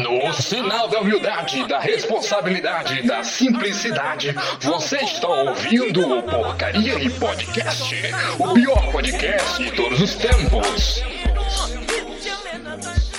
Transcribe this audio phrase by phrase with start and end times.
[0.00, 7.94] No sinal da humildade, da responsabilidade, da simplicidade, você está ouvindo o Porcaria e Podcast,
[8.36, 11.02] o pior podcast de todos os tempos.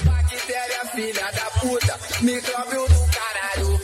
[0.03, 3.81] Bactéria, filha da puta, micróbio do caralho,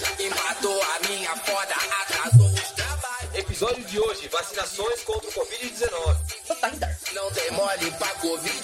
[0.83, 3.33] a minha foda, atrasou os trabalhos.
[3.35, 6.30] Episódio de hoje: vacinações contra o Covid-19.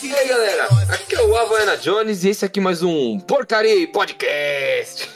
[0.02, 3.88] E aí galera, aqui é o Havaiana Jones e esse aqui é mais um Porcaria
[3.90, 5.10] Podcast.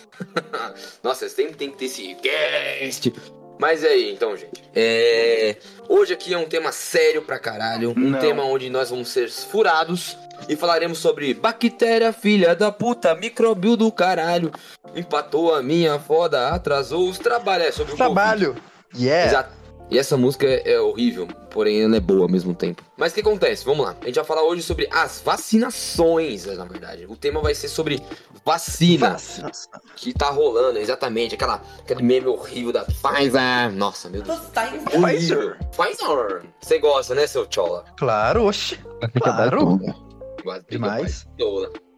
[1.02, 3.14] Nossa, sempre tem que ter esse cast.
[3.60, 4.64] Mas é aí, então, gente.
[4.76, 5.56] É...
[5.90, 7.92] Hoje aqui é um tema sério pra caralho.
[7.98, 8.20] Um Não.
[8.20, 13.92] tema onde nós vamos ser furados e falaremos sobre bactéria, filha da puta, microbio do
[13.92, 14.52] caralho.
[14.96, 17.68] Empatou a minha foda, atrasou os trabalhos.
[17.68, 18.56] É sobre o Trabalho.
[18.96, 19.32] Yeah.
[19.32, 19.61] Exato.
[19.92, 22.82] E essa música é, é horrível, porém ela é boa ao mesmo tempo.
[22.96, 23.66] Mas o que acontece?
[23.66, 23.98] Vamos lá.
[24.02, 27.06] A gente vai falar hoje sobre as vacinações, na verdade.
[27.10, 28.02] O tema vai ser sobre
[28.46, 29.82] vacina Vacinação.
[29.98, 31.36] que tá rolando, exatamente.
[31.36, 33.74] Aquela, aquele meme horrível da Pfizer.
[33.74, 34.40] Nossa, meu Deus.
[34.40, 35.58] Pfizer.
[35.72, 36.44] Pfizer.
[36.62, 37.84] Você gosta, né, seu chola?
[37.98, 38.80] Claro, oxe.
[39.22, 39.78] Claro.
[40.42, 41.28] Quase Demais.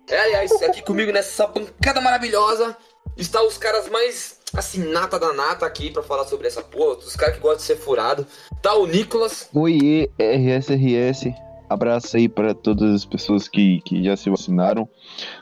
[0.09, 2.75] É, aliás, aqui comigo nessa bancada maravilhosa
[3.16, 6.97] está os caras mais, assim, nata da nata aqui pra falar sobre essa porra.
[6.97, 8.25] Os caras que gostam de ser furado.
[8.61, 9.49] Tá o Nicolas.
[9.53, 11.33] Oi, RSRS.
[11.69, 14.87] Abraço aí para todas as pessoas que, que já se vacinaram.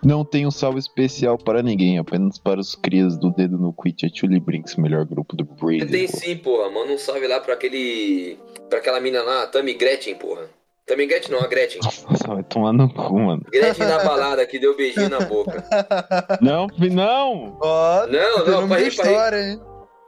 [0.04, 4.06] Não tem um salve especial para ninguém, apenas para os crias do dedo no Quit
[4.06, 5.88] e Chuli Brinks, melhor grupo do Brady.
[5.88, 6.70] Tem sim, porra.
[6.70, 8.38] Manda um salve lá pra aquele.
[8.70, 10.50] pra aquela mina lá, Tammy Gretchen, porra.
[10.88, 11.80] Tammy Gretchen não, a Gretchen.
[11.84, 13.44] Nossa, vai tomar no cu, mano.
[13.52, 15.64] Gretchen na balada que deu beijinho na boca.
[16.42, 17.58] Não, não!
[17.62, 19.12] Ó, Não, não, nome pra tem rir, pra rir.
[19.12, 19.62] história, hein?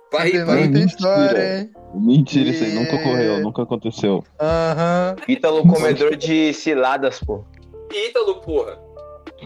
[0.10, 0.62] Pra rir, Tem pra rir.
[0.62, 0.86] tem Mentira.
[0.86, 1.72] história, hein?
[1.96, 4.24] Mentira, isso aí nunca ocorreu, nunca aconteceu.
[4.42, 5.16] Aham.
[5.28, 7.44] Ítalo comedor de ciladas, pô.
[8.10, 8.78] Ítalo, porra.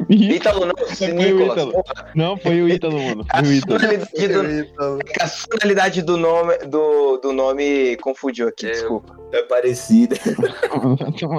[0.09, 1.51] Ítalo não, Foi o Nicolas.
[1.53, 1.71] Ítalo.
[1.71, 2.11] porra.
[2.15, 3.25] Não, foi o Ítalo, mano.
[3.29, 3.79] Foi o Ítalo.
[3.79, 8.71] do, a sonoridade do nome, do, do nome confundiu aqui, É.
[8.71, 9.17] desculpa.
[9.31, 10.15] É parecida.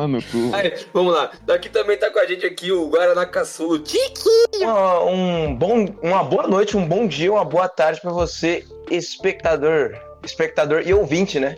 [0.09, 0.55] No cu.
[0.55, 1.31] Aí, vamos lá.
[1.43, 3.79] Daqui também tá com a gente aqui o Guaraná Caçulo.
[3.79, 4.29] Tiki!
[4.61, 9.95] Uma, um bom, uma boa noite, um bom dia, uma boa tarde pra você, espectador,
[10.25, 11.57] espectador e ouvinte, né?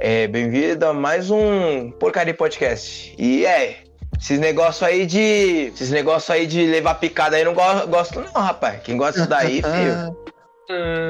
[0.00, 3.14] É, bem-vindo a mais um Porcaria Podcast.
[3.18, 3.78] E é,
[4.20, 5.70] esses negócios aí de.
[5.74, 8.82] Esses negócios aí de levar picada aí não go- gosto, não, rapaz.
[8.82, 10.16] Quem gosta disso daí, filho.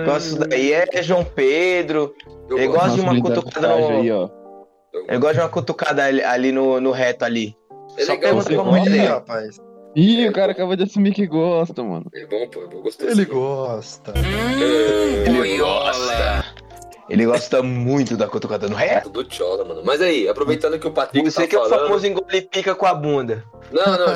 [0.05, 2.15] Gosta disso daí é João Pedro.
[2.51, 2.81] Eu Eu gosto.
[2.83, 4.29] gosto de uma cutucada no- aí, ó.
[4.93, 7.57] Eu Eu gosto de uma cutucada ali, ali no, no reto ali.
[7.97, 8.81] É Só legal, pergunta pra gosta.
[8.91, 9.05] mulher.
[9.05, 9.61] Ih, rapaz.
[9.97, 12.07] Ih, o cara acabou de assumir que gosta, mano.
[12.13, 12.61] É bom, pô.
[12.63, 14.13] Eu gosto Ele gosta.
[15.27, 16.45] Ele gosta.
[17.09, 19.11] Ele gosta muito da cutucada no reto.
[19.11, 19.83] do Chola, mano.
[19.85, 21.87] Mas aí, aproveitando que o Patrick Você tá que é o falando...
[21.89, 23.45] famoso engolir pica com a bunda.
[23.71, 24.15] Não, não.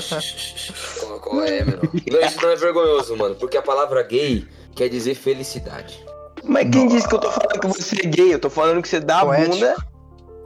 [1.00, 1.78] Qual, qual é, meu?
[1.82, 3.34] Não, isso não é vergonhoso, mano.
[3.34, 6.02] Porque a palavra gay quer dizer felicidade.
[6.42, 8.32] Mas quem disse que eu tô falando que você é gay?
[8.32, 9.52] Eu tô falando que você dá a Poético.
[9.54, 9.76] bunda.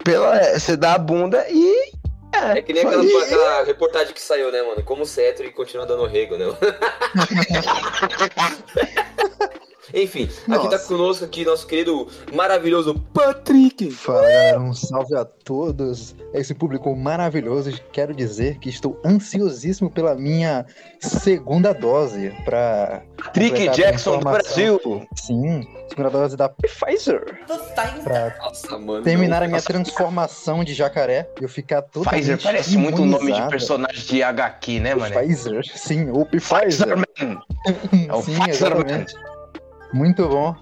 [0.05, 1.93] Pela, você dá a bunda e.
[2.35, 4.83] É que nem aquela, aquela reportagem que saiu, né, mano?
[4.83, 6.47] Como ser hétero e continuar dando rego, né?
[9.95, 10.87] Enfim, aqui tá Nossa.
[10.87, 13.91] conosco aqui nosso querido maravilhoso Patrick.
[13.91, 16.15] Fala galera, um salve a todos.
[16.33, 17.73] Esse público maravilhoso.
[17.93, 20.65] Quero dizer que estou ansiosíssimo pela minha
[21.01, 23.03] segunda dose pra.
[23.33, 24.25] Trick completar a Jackson do.
[24.25, 25.07] Brasil.
[25.15, 27.41] Sim, segunda dose da Pfizer.
[28.03, 29.03] Pra Nossa, mano.
[29.03, 29.47] terminar não.
[29.47, 33.49] a minha transformação de jacaré e eu ficar totalmente Pfizer parece muito o nome de
[33.49, 35.15] personagem de HQ, né, mano?
[35.15, 36.63] Pfizer, sim, o Pfizer.
[36.63, 37.43] Pfizer Man.
[38.09, 39.05] É o sim, Pfizer Man.
[39.93, 40.55] Muito bom.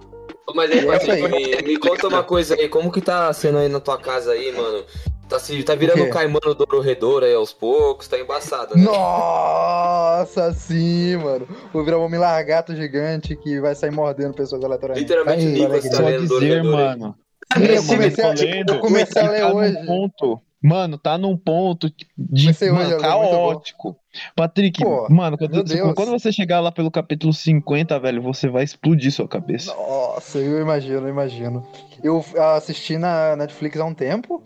[0.54, 1.62] Mas aí, É isso Patrick, aí.
[1.62, 2.68] me, me conta uma coisa aí.
[2.68, 4.84] Como que tá sendo aí na tua casa aí, mano?
[5.28, 8.82] Tá, se, tá virando O um caimano do redor aí aos poucos, tá embaçado, né?
[8.84, 11.46] Nossa, sim, mano.
[11.72, 15.04] Vou virar um homem largato gigante que vai sair mordendo pessoas aleatoriamente.
[15.04, 16.98] Literalmente, Aí, Nicolas tá lendo do dizer, redor aí.
[16.98, 17.14] mano.
[17.56, 19.86] Eu comecei, eu comecei a ler hoje.
[19.86, 20.40] ponto.
[20.62, 22.98] Mano, tá num ponto de mano, bom.
[23.00, 23.96] caótico.
[24.36, 25.94] Patrick, Pô, mano, quando, Deus.
[25.94, 29.74] quando você chegar lá pelo capítulo 50, velho, você vai explodir sua cabeça.
[29.74, 31.66] Nossa, eu imagino, eu imagino.
[32.02, 32.22] Eu
[32.56, 34.42] assisti na Netflix há um tempo,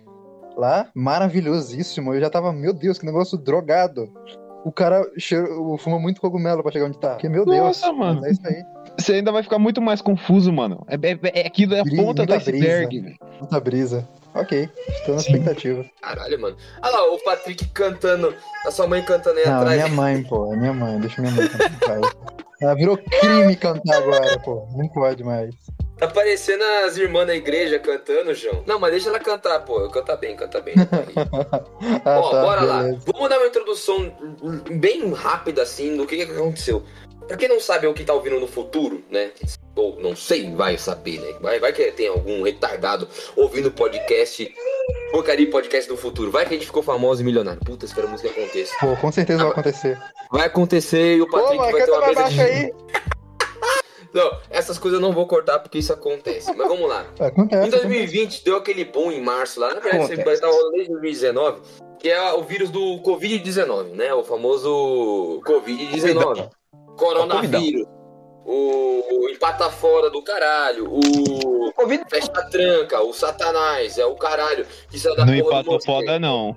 [0.56, 2.14] lá, maravilhosíssimo.
[2.14, 4.08] Eu já tava, meu Deus, que negócio drogado.
[4.64, 7.10] O cara cheira- fuma muito cogumelo pra chegar onde tá.
[7.14, 7.58] Porque, meu Deus.
[7.58, 8.20] Nossa, mano.
[8.22, 8.62] mas É isso aí.
[8.98, 10.86] Você ainda vai ficar muito mais confuso, mano.
[10.88, 12.50] É, é, é- aquilo é a Brisa, ponta do brisa.
[12.50, 13.16] iceberg, velho.
[13.40, 14.08] Muita brisa.
[14.34, 15.32] Ok, estou na Sim.
[15.32, 15.84] expectativa.
[16.02, 16.56] Caralho, mano.
[16.82, 18.34] Olha lá, o Patrick cantando,
[18.66, 19.76] a sua mãe cantando aí Não, é atrás.
[19.84, 20.52] minha mãe, pô.
[20.52, 20.98] É minha mãe.
[20.98, 22.00] Deixa minha mãe cantar.
[22.60, 24.66] Ela virou crime cantar agora, pô.
[24.76, 25.54] Não pode mais.
[25.98, 28.64] Tá parecendo as irmãs da igreja cantando, João.
[28.66, 29.88] Não, mas deixa ela cantar, pô.
[29.90, 30.74] Canta bem, canta bem.
[32.04, 32.82] Ah, Ó, tá, bora lá.
[32.82, 33.04] beleza.
[33.12, 34.16] Vamos dar uma introdução
[34.72, 36.82] bem rápida, assim, do que, que aconteceu.
[37.26, 39.30] Pra quem não sabe o que tá ouvindo no futuro, né?
[39.74, 41.34] Ou não sei, vai saber, né?
[41.40, 44.54] Vai, vai que tem algum retardado ouvindo podcast,
[45.10, 46.30] porcaria podcast do futuro.
[46.30, 47.60] Vai que a gente ficou famoso e milionário.
[47.64, 48.74] Puta, esperamos que aconteça.
[48.78, 50.02] Pô, com certeza vai acontecer.
[50.30, 52.40] Vai acontecer e o Pô, Patrick mas vai ter uma mesa de...
[52.40, 52.72] aí.
[54.12, 56.54] Não, essas coisas eu não vou cortar porque isso acontece.
[56.54, 57.04] Mas vamos lá.
[57.18, 57.66] Acontece.
[57.66, 60.24] Em 2020 deu aquele boom em março lá, na verdade, Acontece.
[60.24, 61.62] vai estar rolando desde 2019,
[61.98, 64.14] que é o vírus do Covid-19, né?
[64.14, 66.48] O famoso Covid-19.
[66.96, 67.86] Coronavírus.
[68.46, 70.86] O empata fora do caralho.
[70.92, 74.66] O Covid fecha a tranca, o satanás, é o caralho.
[74.90, 76.56] Que saiu da Não empatou foda, não.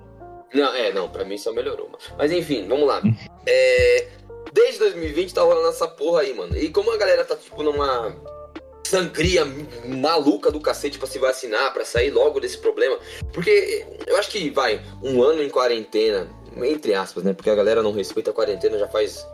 [0.52, 1.86] Não, é, não, pra mim só melhorou.
[1.86, 1.98] mano.
[2.16, 3.02] Mas enfim, vamos lá.
[3.46, 4.08] É,
[4.52, 6.56] desde 2020 tá rolando essa porra aí, mano.
[6.56, 8.14] E como a galera tá, tipo, numa
[8.86, 9.46] sangria
[9.84, 12.98] maluca do cacete pra se vacinar, pra sair logo desse problema.
[13.32, 17.34] Porque eu acho que, vai, um ano em quarentena, entre aspas, né?
[17.34, 19.26] Porque a galera não respeita a quarentena já faz.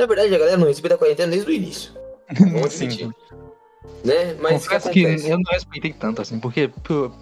[0.00, 1.92] Na verdade, a galera não respeita a quarentena desde o início.
[2.40, 3.12] Vamos Sim.
[4.02, 4.34] Né?
[4.40, 5.28] Mas o que Confesso que, acontece?
[5.30, 7.12] eu não respeitei tanto assim, porque, por-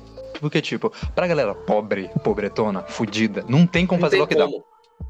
[0.41, 4.51] porque, tipo, pra galera pobre, pobretona, fudida, não tem como Não fazer tem lockdown.
[4.53, 4.65] como.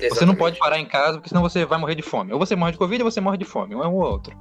[0.08, 2.32] Você não pode parar em casa, porque senão você vai morrer de fome.
[2.32, 4.34] Ou você morre de Covid ou você morre de fome, um é um ou outro.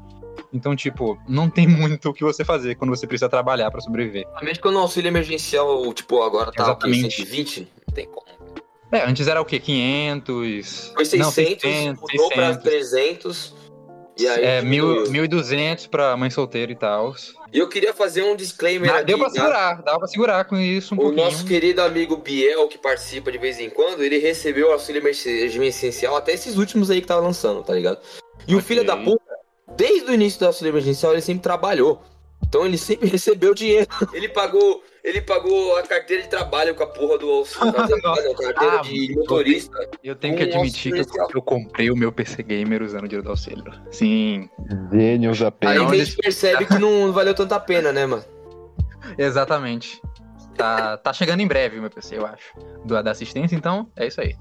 [0.54, 4.24] Então, tipo, não tem muito o que você fazer quando você precisa trabalhar pra sobreviver.
[4.24, 6.66] Principalmente quando o auxílio emergencial, tipo, agora tá o?
[6.68, 7.16] Exatamente.
[7.26, 7.68] 120?
[7.88, 8.26] Não tem como.
[8.92, 9.60] É, antes era o quê?
[9.60, 10.92] 500?
[10.96, 12.64] Foi 600, não, 600, mudou pra 600.
[12.64, 13.58] 300.
[14.20, 15.30] E aí, É, mil, diminuiu.
[15.30, 17.14] 1.200 pra mãe solteira e tal.
[17.54, 19.06] E eu queria fazer um disclaimer Dá- aqui.
[19.06, 19.34] Deu pra tá?
[19.34, 21.24] segurar, dava pra segurar com isso um O pouquinho.
[21.24, 26.16] nosso querido amigo Biel, que participa de vez em quando, ele recebeu o auxílio emergencial
[26.16, 28.00] até esses últimos aí que tava lançando, tá ligado?
[28.48, 28.68] E o Ok.
[28.68, 29.22] filho da puta,
[29.76, 32.02] desde o início do auxílio emergencial, ele sempre trabalhou.
[32.48, 33.88] Então ele sempre recebeu dinheiro.
[34.14, 38.80] Ele pagou, ele pagou a carteira de trabalho com a porra do auxílio, a carteira
[38.80, 39.90] Ah, de motorista.
[40.04, 43.24] Eu tenho que admitir que eu, eu comprei o meu PC Gamer usando o dinheiro
[43.24, 43.64] do auxílio.
[43.90, 44.50] Sim,
[44.92, 45.90] Gênios Aí apenas.
[45.90, 48.26] Que a gente percebe que não valeu tanta a pena, né, mano?
[49.18, 50.02] exatamente.
[50.58, 52.54] Tá, tá chegando em breve o meu PC, eu acho.
[52.84, 54.36] Do, da assistência, então é isso aí.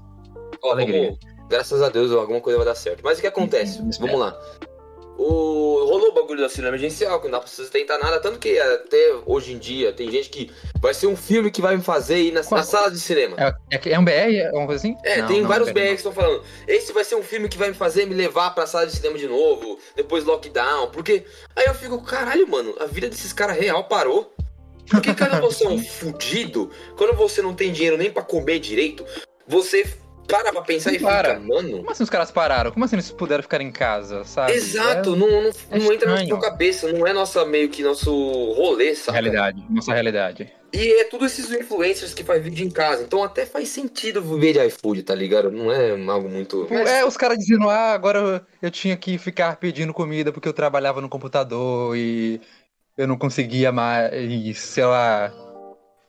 [0.61, 1.03] Ó, Alegria.
[1.03, 2.99] vamos, graças a Deus, alguma coisa vai dar certo.
[3.05, 3.81] Mas o que acontece?
[3.99, 4.37] Vamos lá.
[5.17, 6.13] O, rolou
[6.47, 8.19] auxílio emergencial, que não dá pra sustentar nada.
[8.19, 11.75] Tanto que até hoje em dia tem gente que vai ser um filme que vai
[11.75, 12.59] me fazer ir na, Qual?
[12.59, 13.35] na sala de cinema.
[13.37, 14.11] É, é, é um BR?
[14.11, 14.97] É uma coisa assim?
[15.03, 16.43] É, Não, tem não, vários BR que estão falando.
[16.67, 19.17] Esse vai ser um filme que vai me fazer me levar pra sala de cinema
[19.17, 20.89] de novo, depois lockdown.
[20.91, 24.33] Porque aí eu fico, caralho, mano, a vida desses caras real parou.
[24.89, 29.05] Porque quando você é um fudido, quando você não tem dinheiro nem pra comer direito,
[29.47, 29.85] você
[30.27, 31.35] para pra pensar e Para.
[31.35, 31.77] fica, mano.
[31.77, 32.71] Como assim os caras pararam?
[32.71, 34.53] Como assim eles puderam ficar em casa, sabe?
[34.53, 37.81] Exato, É não, não, é não entra na sua cabeça, não é nossa meio que
[37.83, 38.11] nosso
[38.53, 39.17] rolê, sabe?
[39.19, 40.51] realidade, nossa realidade.
[40.73, 44.53] E é tudo esses influencers que faz vídeo em casa, então até faz sentido viver
[44.53, 45.49] de iFood, tá ligado?
[45.49, 46.67] Não é algo muito.
[46.73, 50.53] É, os caras dizendo, ah, agora eu, eu tinha que ficar pedindo comida porque eu
[50.53, 52.41] trabalhava no computador e
[52.97, 55.31] eu não conseguia mais, sei lá.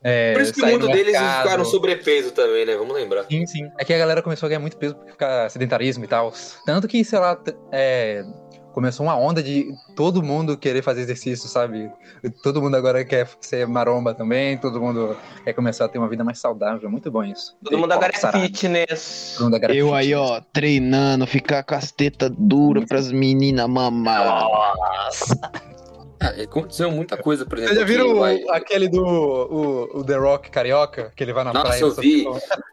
[0.02, 2.76] É, Por isso que muito deles ficaram sobrepeso também, né?
[2.76, 3.24] Vamos lembrar.
[3.24, 3.68] Sim, sim.
[3.78, 6.32] É que a galera começou a ganhar muito peso por ficar sedentarismo e tal.
[6.64, 7.36] Tanto que, sei lá,
[7.72, 8.24] é,
[8.72, 9.66] começou uma onda de
[9.96, 11.90] todo mundo querer fazer exercício, sabe?
[12.44, 16.22] Todo mundo agora quer ser maromba também, todo mundo quer começar a ter uma vida
[16.22, 16.88] mais saudável.
[16.88, 17.56] É muito bom isso.
[17.64, 18.44] Todo mundo agora é Sarado.
[18.44, 19.34] fitness.
[19.36, 19.96] Todo mundo agora é Eu fit.
[19.96, 24.46] aí, ó, treinando, ficar com as tetas duras pras meninas mamar.
[26.20, 27.76] Ah, aconteceu muita coisa, por exemplo.
[27.76, 31.12] Vocês já viram vai- aquele do o, o The Rock carioca?
[31.14, 31.80] Que ele vai na Nossa, praia.
[31.80, 32.26] eu só vi.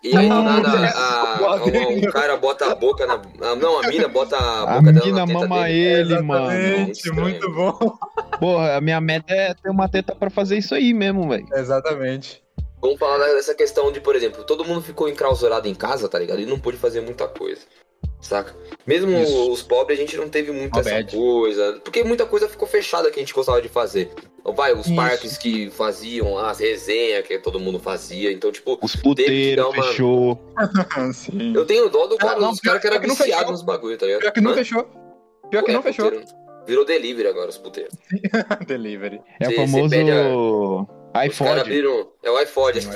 [0.04, 3.14] E aí do Nossa, nada a, o, o cara bota a boca na.
[3.16, 5.80] a- não, a mina bota a A boca dela menina na teta mama dele.
[6.14, 6.52] ele, mano.
[6.52, 7.78] Exatamente, muito bom.
[8.40, 11.46] Porra, a minha meta é ter uma teta pra fazer isso aí mesmo, velho.
[11.54, 12.44] Exatamente.
[12.82, 16.40] Vamos falar dessa questão de, por exemplo, todo mundo ficou enclausurado em casa, tá ligado?
[16.40, 17.62] E não pôde fazer muita coisa.
[18.26, 18.56] Saca?
[18.88, 19.52] Mesmo Isso.
[19.52, 21.80] os pobres, a gente não teve muita coisa.
[21.84, 24.12] Porque muita coisa ficou fechada que a gente gostava de fazer.
[24.56, 24.96] Vai, os Isso.
[24.96, 28.32] parques que faziam, as resenhas que todo mundo fazia.
[28.32, 30.40] Então, tipo, Os puteiros, uma- fechou.
[31.14, 31.54] Sim.
[31.56, 33.52] eu tenho dó do cara, não, dos caras que eram não viciados fechou.
[33.52, 34.22] nos bagulho, tá ligado?
[34.22, 34.56] Pior que não Hã?
[34.56, 34.84] fechou.
[35.52, 36.06] Pior que Ué, não fechou.
[36.12, 36.32] puteiro.
[36.66, 37.94] Virou delivery agora, os puteiros.
[38.68, 39.22] Delivery.
[39.40, 41.30] É o Cê- famoso pede a- iPhone.
[41.30, 42.10] Os caras abriram.
[42.24, 42.90] É o iPod, Sim,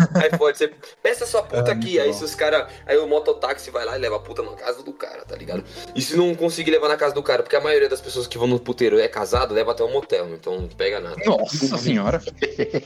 [0.00, 0.34] exatamente.
[0.34, 1.98] iPod, você peça sua puta É, aqui.
[2.00, 2.14] Aí bom.
[2.14, 2.72] se os caras.
[2.86, 5.64] Aí o mototáxi vai lá e leva a puta na casa do cara, tá ligado?
[5.94, 8.38] E se não conseguir levar na casa do cara, porque a maioria das pessoas que
[8.38, 11.16] vão no puteiro é casado, leva até um motel, então não pega nada.
[11.24, 12.20] Nossa senhora.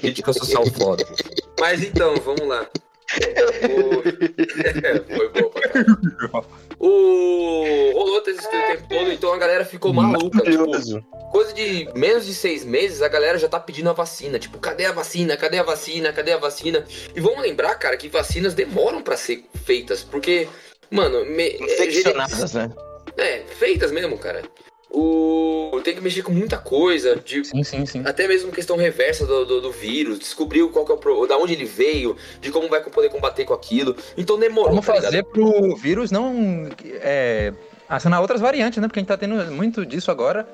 [0.01, 1.05] Crítica social foda.
[1.61, 2.67] Mas então, vamos lá.
[3.65, 4.03] O...
[5.17, 6.45] Foi bom pra.
[6.79, 7.93] O...
[7.93, 10.41] Rolou tempo todo, então a galera ficou maluca.
[10.43, 14.39] Tipo, coisa de menos de seis meses, a galera já tá pedindo a vacina.
[14.39, 15.37] Tipo, cadê a vacina?
[15.37, 16.13] Cadê a vacina?
[16.13, 16.85] Cadê a vacina?
[17.15, 20.49] E vamos lembrar, cara, que vacinas demoram pra ser feitas, porque,
[20.91, 22.71] mano, me, Infeccionadas, né?
[23.17, 24.43] é, feitas mesmo, cara.
[24.97, 28.03] O tem que mexer com muita coisa, de Sim, sim, sim.
[28.07, 31.37] até mesmo questão reversa do, do, do vírus, descobriu qual que é o pro, da
[31.37, 33.95] onde ele veio, de como vai poder combater com aquilo.
[34.17, 34.71] Então demorou.
[34.71, 35.05] Como tá ligado?
[35.11, 36.69] fazer pro vírus não
[37.03, 37.53] é,
[37.89, 38.87] acionar outras variantes, né?
[38.89, 40.47] Porque a gente tá tendo muito disso agora.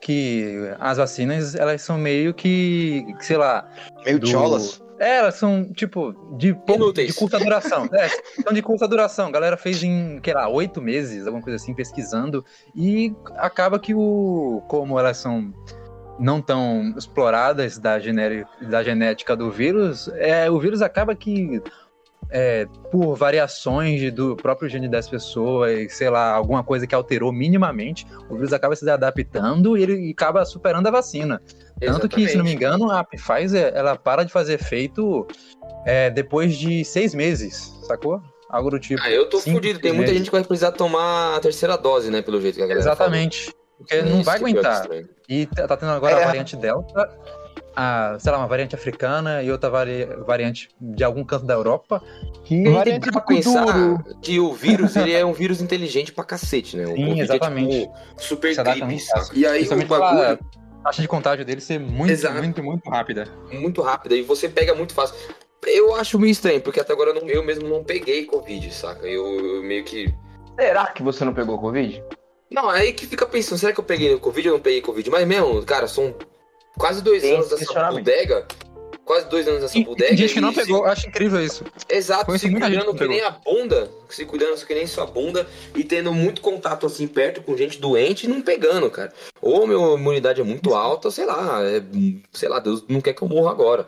[0.00, 3.68] Que as vacinas, elas são meio que, que, sei lá.
[4.04, 4.80] Meio do- cholas.
[4.98, 7.88] É, elas são, tipo, de, pouco, de curta duração.
[7.92, 8.08] É,
[8.42, 9.28] são de curta duração.
[9.28, 12.44] A galera fez em, sei lá, oito meses, alguma coisa assim, pesquisando.
[12.74, 14.62] E acaba que o.
[14.68, 15.52] Como elas são
[16.18, 21.62] não tão exploradas da, generi- da genética do vírus, é, o vírus acaba que.
[22.30, 28.06] É, por variações do próprio gene das pessoas, sei lá, alguma coisa que alterou minimamente,
[28.28, 31.40] o vírus acaba se adaptando e ele acaba superando a vacina.
[31.80, 32.80] Tanto que, se não me Exatamente.
[32.80, 35.26] engano, a Pfizer ela para de fazer efeito
[35.86, 38.20] é, depois de seis meses, sacou?
[38.50, 39.00] Algo do tipo.
[39.02, 39.78] Ah, eu tô fudido.
[39.78, 40.18] Tem muita meses.
[40.18, 42.22] gente que vai precisar tomar a terceira dose, né?
[42.22, 43.54] Pelo jeito que a galera Exatamente.
[43.76, 44.16] Porque falou.
[44.16, 44.86] não vai é aguentar.
[45.28, 46.22] E tá tá tendo agora É.
[46.24, 47.08] a variante Delta,
[47.80, 52.02] a, sei lá, uma variante africana e outra vari- variante de algum canto da Europa.
[52.44, 56.76] Que Variante Tem pra pensar que o vírus, ele é um vírus inteligente pra cacete,
[56.76, 56.86] né?
[56.86, 57.76] O Sim, exatamente.
[57.76, 59.38] É, tipo, super gripe, fácil.
[59.38, 60.38] E aí o bagulho pela
[60.82, 62.34] taxa de contágio dele ser muito, Exato.
[62.38, 63.28] muito, muito rápida.
[63.52, 65.14] muito rápido e você pega muito fácil.
[65.64, 69.06] Eu acho meio estranho, porque até agora eu, não- eu mesmo não peguei Covid, saca?
[69.06, 69.24] Eu,
[69.56, 70.12] eu meio que.
[70.58, 72.02] Será que você não pegou Covid?
[72.50, 75.10] Não, aí que fica pensando, será que eu peguei Covid ou não peguei Covid?
[75.10, 76.14] Mas mesmo, cara, são
[76.78, 78.46] quase dois Tem anos dessa bodega.
[79.04, 80.08] Quase dois anos dessa E, bodega.
[80.10, 81.64] tem gente que não se- pegou, eu acho incrível isso.
[81.88, 85.46] Exato, Conheço se cuidando que que nem a bunda, se cuidando que nem sua bunda
[85.74, 89.10] e tendo muito contato assim perto com gente doente e não pegando, cara.
[89.40, 91.82] Ou minha imunidade é muito alta, ou sei lá, é,
[92.34, 93.86] sei lá, Deus não quer que eu morra agora.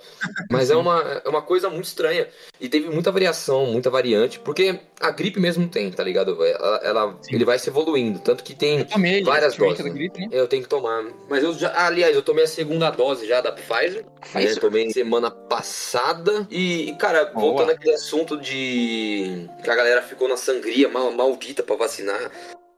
[0.51, 2.27] Mas é uma, é uma coisa muito estranha.
[2.59, 6.45] E teve muita variação, muita variante, porque a gripe mesmo tem, tá ligado?
[6.45, 10.29] Ela, ela- ele vai se evoluindo, tanto que tem Tomei Várias doses, da gripe, né?
[10.31, 11.05] eu tenho que tomar.
[11.29, 11.73] Mas eu já.
[11.87, 14.05] aliás, eu tomei a segunda dose já da Pfizer.
[14.35, 14.55] Né?
[14.57, 16.47] Tomei semana passada.
[16.51, 17.41] E, cara, Boa.
[17.41, 19.49] voltando àquele assunto de.
[19.65, 22.31] que a galera ficou na sangria mal, maldita pra vacinar.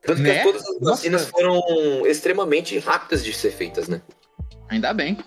[0.02, 0.42] Tanto que Né?
[0.42, 0.90] todas as Nossa.
[0.96, 4.00] vacinas foram extremamente rápidas de ser feitas, né?
[4.68, 5.18] Ainda bem.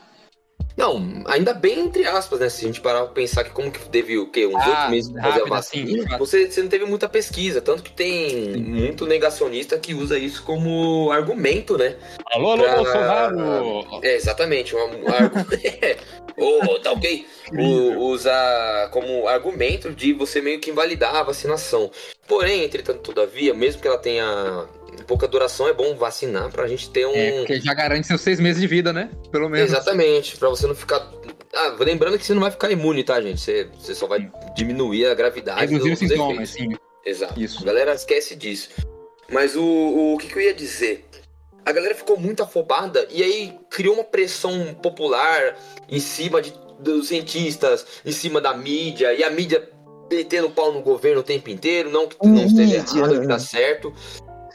[0.78, 2.50] Não, ainda bem entre aspas, né?
[2.50, 4.46] Se a gente parar pra pensar que como que teve o quê?
[4.46, 6.10] Uns Ah, oito meses pra fazer a assim, vacina.
[6.10, 6.20] fato.
[6.20, 11.10] você, você não teve muita pesquisa, tanto que tem muito negacionista que usa isso como
[11.12, 11.96] argumento, né?
[12.32, 13.88] Alô, alô, Pra- Bolsonaro!
[14.04, 15.48] É, exatamente, um, argumento.
[16.38, 17.26] Ô, tá ok?
[17.58, 21.90] O, usa como argumento de você meio que invalidar a vacinação.
[22.28, 24.66] Porém, entretanto, todavia, mesmo que ela tenha
[25.06, 27.14] pouca duração, é bom vacinar pra gente ter um.
[27.14, 29.10] É, porque já garante seus seis meses de vida, né?
[29.32, 29.72] Pelo menos.
[29.72, 31.10] Exatamente, pra você não ficar.
[31.54, 33.40] Ah, lembrando que você não vai ficar imune, tá, gente?
[33.40, 36.70] Você, você só vai diminuir a gravidade Reduzir os dos sintomas, sim.
[37.06, 37.40] Exato.
[37.40, 37.62] Isso.
[37.62, 38.70] A galera esquece disso.
[39.32, 39.64] Mas o,
[40.14, 41.06] o, que, que eu ia dizer?
[41.66, 45.58] A galera ficou muito afobada e aí criou uma pressão popular
[45.90, 49.68] em cima de, dos cientistas, em cima da mídia, e a mídia
[50.12, 53.94] metendo pau no governo o tempo inteiro, não que não esteja errado, que tá certo.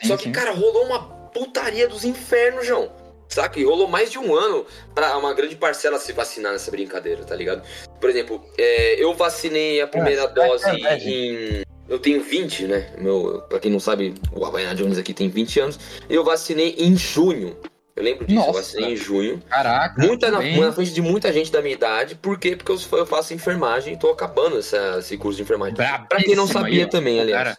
[0.01, 0.33] Sim, Só que, sim.
[0.33, 1.03] cara, rolou uma
[1.33, 2.91] putaria dos infernos, João.
[3.29, 3.61] Saca?
[3.61, 7.37] E rolou mais de um ano pra uma grande parcela se vacinar nessa brincadeira, tá
[7.37, 7.63] ligado?
[8.01, 11.09] Por exemplo, é, eu vacinei a primeira dose verdade.
[11.09, 11.63] em.
[11.89, 12.93] Eu tenho 20, né?
[12.99, 15.79] Meu, pra quem não sabe, o Havaiana Jones aqui tem 20 anos.
[16.09, 17.57] Eu vacinei em junho.
[17.97, 18.59] Eu lembro disso, eu Nossa.
[18.61, 19.41] vacinei em junho.
[19.49, 20.01] Caraca.
[20.01, 22.15] Muita na, na frente de muita gente da minha idade.
[22.17, 22.57] Por quê?
[22.57, 25.75] Porque eu, eu faço enfermagem e tô acabando essa- esse curso de enfermagem.
[25.77, 27.45] Pra quem não sabia aí, também, aliás.
[27.45, 27.59] Cara,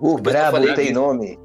[0.00, 1.38] O eu brabo falei tem nome.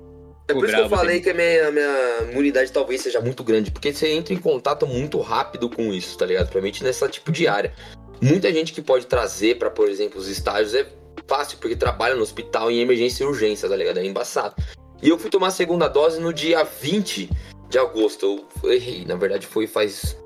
[0.47, 3.43] É por isso que eu falei que a minha, a minha imunidade talvez seja muito
[3.43, 6.45] grande, porque você entra em contato muito rápido com isso, tá ligado?
[6.45, 7.73] Principalmente nessa tipo de área.
[8.21, 10.87] Muita gente que pode trazer pra, por exemplo, os estágios é
[11.27, 13.97] fácil, porque trabalha no hospital em emergência e urgência, tá ligado?
[13.97, 14.55] É embaçado.
[15.01, 17.29] E eu fui tomar a segunda dose no dia 20
[17.69, 18.45] de agosto.
[18.63, 20.17] Eu errei, na verdade foi faz.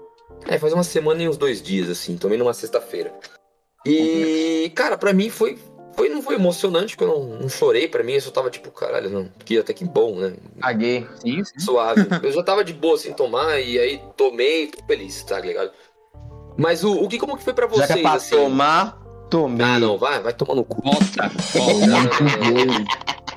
[0.47, 2.17] É, faz uma semana e uns dois dias, assim.
[2.17, 3.13] Tomei numa sexta-feira.
[3.85, 5.57] E, cara, pra mim foi.
[5.99, 8.71] Foi, não foi emocionante, porque eu não, não chorei pra mim, eu só tava tipo,
[8.71, 10.33] caralho, não, que até que bom, né?
[10.61, 11.05] Caguei.
[11.21, 11.59] sim, sim.
[11.59, 12.07] suave.
[12.23, 15.71] Eu já tava de boa sem tomar e aí tomei, tô feliz, tá ligado?
[16.57, 18.35] Mas o, o que como que foi pra Já que vocês, é pra assim?
[18.35, 18.97] tomar,
[19.29, 19.65] tomei.
[19.65, 20.81] Ah, não, vai, vai tomar no cu.
[20.85, 21.31] Não, volta.
[21.85, 22.03] não,
[22.55, 22.85] não, não.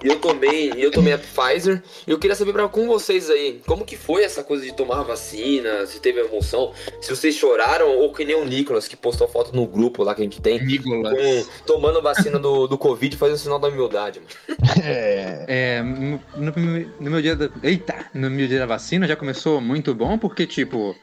[0.05, 1.83] E eu tomei, e eu tomei a Pfizer.
[2.07, 5.01] E eu queria saber pra, com vocês aí, como que foi essa coisa de tomar
[5.01, 5.87] a vacina?
[5.87, 6.73] Se teve emoção?
[7.01, 10.21] Se vocês choraram ou que nem o Nicolas, que postou foto no grupo lá que
[10.21, 10.63] a gente tem.
[10.65, 11.15] Nicolas.
[11.15, 14.73] com- tomando vacina do, do Covid fazendo sinal da humildade, mano.
[14.85, 15.45] É.
[15.49, 17.49] É, no, no- no meu dia da.
[17.63, 18.07] Eita!
[18.15, 20.95] No meu dia da vacina já começou muito bom, porque, tipo,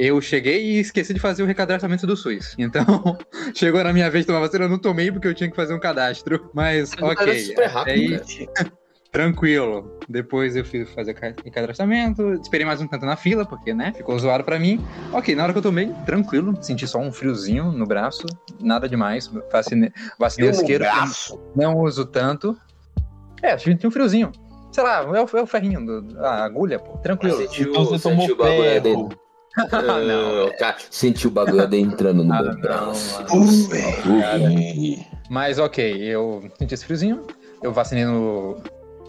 [0.00, 2.54] eu cheguei e esqueci de fazer o recadastramento do SUS.
[2.58, 2.84] Então,
[3.54, 5.74] chegou na minha vez de tomar vacina, eu não tomei porque eu tinha que fazer
[5.74, 6.50] um cadastro.
[6.54, 7.16] Mas, Mas ok.
[7.16, 8.20] parece super rápido, aí,
[9.12, 9.98] tranquilo.
[10.08, 14.18] Depois eu fui fazer ca- recadastramento, esperei mais um tanto na fila, porque, né, ficou
[14.18, 14.84] zoado pra mim.
[15.12, 18.26] Ok, na hora que eu tomei, tranquilo, senti só um friozinho no braço,
[18.60, 19.30] nada demais.
[19.52, 21.40] Vacinei, vacinei o eu braço.
[21.54, 22.56] não uso tanto.
[23.42, 24.32] É, tinha um friozinho.
[24.72, 27.36] Sei lá, é o, é o ferrinho, do, a agulha, pô, tranquilo.
[27.36, 29.08] Sentiu, Então você tomou sentiu o
[29.54, 29.90] ferro.
[29.90, 30.48] adentro.
[30.52, 33.22] Ah, cara, sentiu o bagulho adentrando no Ah, meu não, braço.
[35.28, 37.26] Mas ok, eu senti esse friozinho,
[37.62, 38.60] eu vacinei no,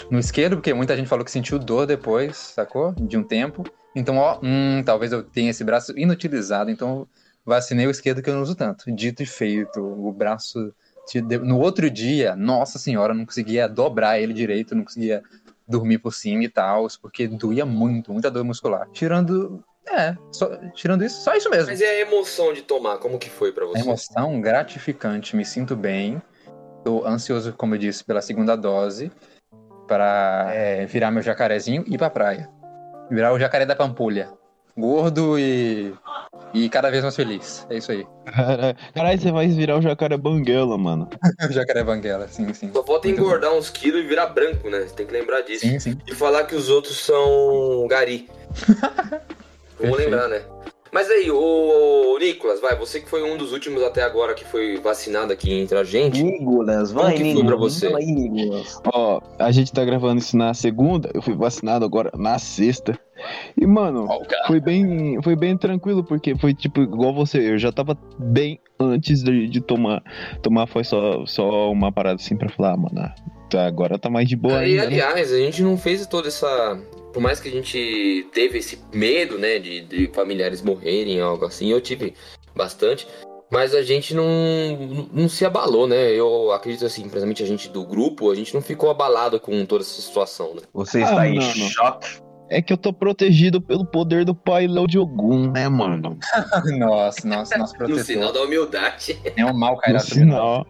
[0.09, 2.93] no esquerdo, porque muita gente falou que sentiu dor depois, sacou?
[2.93, 3.63] De um tempo.
[3.95, 7.07] Então, ó, hum, talvez eu tenha esse braço inutilizado, então eu
[7.45, 8.89] vacinei o esquerdo que eu não uso tanto.
[8.91, 10.73] Dito e feito, o braço.
[11.43, 15.21] No outro dia, nossa senhora, eu não conseguia dobrar ele direito, não conseguia
[15.67, 18.87] dormir por cima e tal, porque doía muito, muita dor muscular.
[18.93, 19.63] Tirando.
[19.89, 21.69] É, só- tirando isso, só isso mesmo.
[21.69, 22.97] Mas e a emoção de tomar?
[22.97, 23.81] Como que foi pra A você?
[23.81, 26.21] emoção gratificante, me sinto bem.
[26.83, 29.11] Tô ansioso, como eu disse, pela segunda dose
[29.87, 32.49] para é, virar meu jacarezinho e ir pra praia.
[33.09, 34.29] Virar o jacaré da Pampulha.
[34.77, 35.93] Gordo e,
[36.53, 37.67] e cada vez mais feliz.
[37.69, 38.07] É isso aí.
[38.33, 41.09] Cara- Caralho, você vai virar o jacaré banguela, mano.
[41.49, 42.71] O jacaré Banguela, sim, sim.
[42.71, 44.81] Só falta engordar uns quilos e virar branco, né?
[44.81, 45.65] Você tem que lembrar disso.
[45.67, 45.97] Sim, sim.
[46.07, 48.29] E falar que os outros são gari.
[49.81, 50.11] Vamos Perfeito.
[50.11, 50.41] lembrar, né?
[50.91, 54.77] Mas aí, ô Nicolas, vai, você que foi um dos últimos até agora que foi
[54.77, 56.21] vacinado aqui entre a gente.
[56.21, 57.47] Nicolas, vai, que Nicolas.
[57.47, 57.87] pra você?
[57.87, 58.81] Aí, Nicolas.
[58.93, 62.99] Ó, a gente tá gravando isso na segunda, eu fui vacinado agora na sexta.
[63.55, 64.07] E, mano,
[64.47, 69.23] foi bem, foi bem tranquilo, porque foi tipo igual você, eu já tava bem antes
[69.23, 70.03] de, de tomar.
[70.41, 73.13] Tomar foi só, só uma parada assim pra falar, ah, mano,
[73.49, 74.81] tá, agora tá mais de boa ainda.
[74.81, 74.87] né?
[74.87, 76.77] aliás, a gente não fez toda essa.
[77.13, 81.69] Por mais que a gente teve esse medo, né, de, de familiares morrerem, algo assim,
[81.71, 82.13] eu tive
[82.55, 83.07] bastante.
[83.51, 84.25] Mas a gente não,
[85.11, 86.09] não se abalou, né?
[86.11, 89.83] Eu acredito assim, principalmente a gente do grupo, a gente não ficou abalado com toda
[89.83, 90.61] essa situação, né?
[90.73, 91.51] Você Ah, está em mano.
[91.69, 92.07] choque.
[92.49, 96.17] É que eu tô protegido pelo poder do pai Léo de Ogum, né, mano?
[96.79, 98.33] Nossa, nossa, nosso No sinal protetor.
[98.33, 99.19] da humildade.
[99.35, 100.33] É um mal No cairá sobre nós.
[100.35, 100.67] sinal.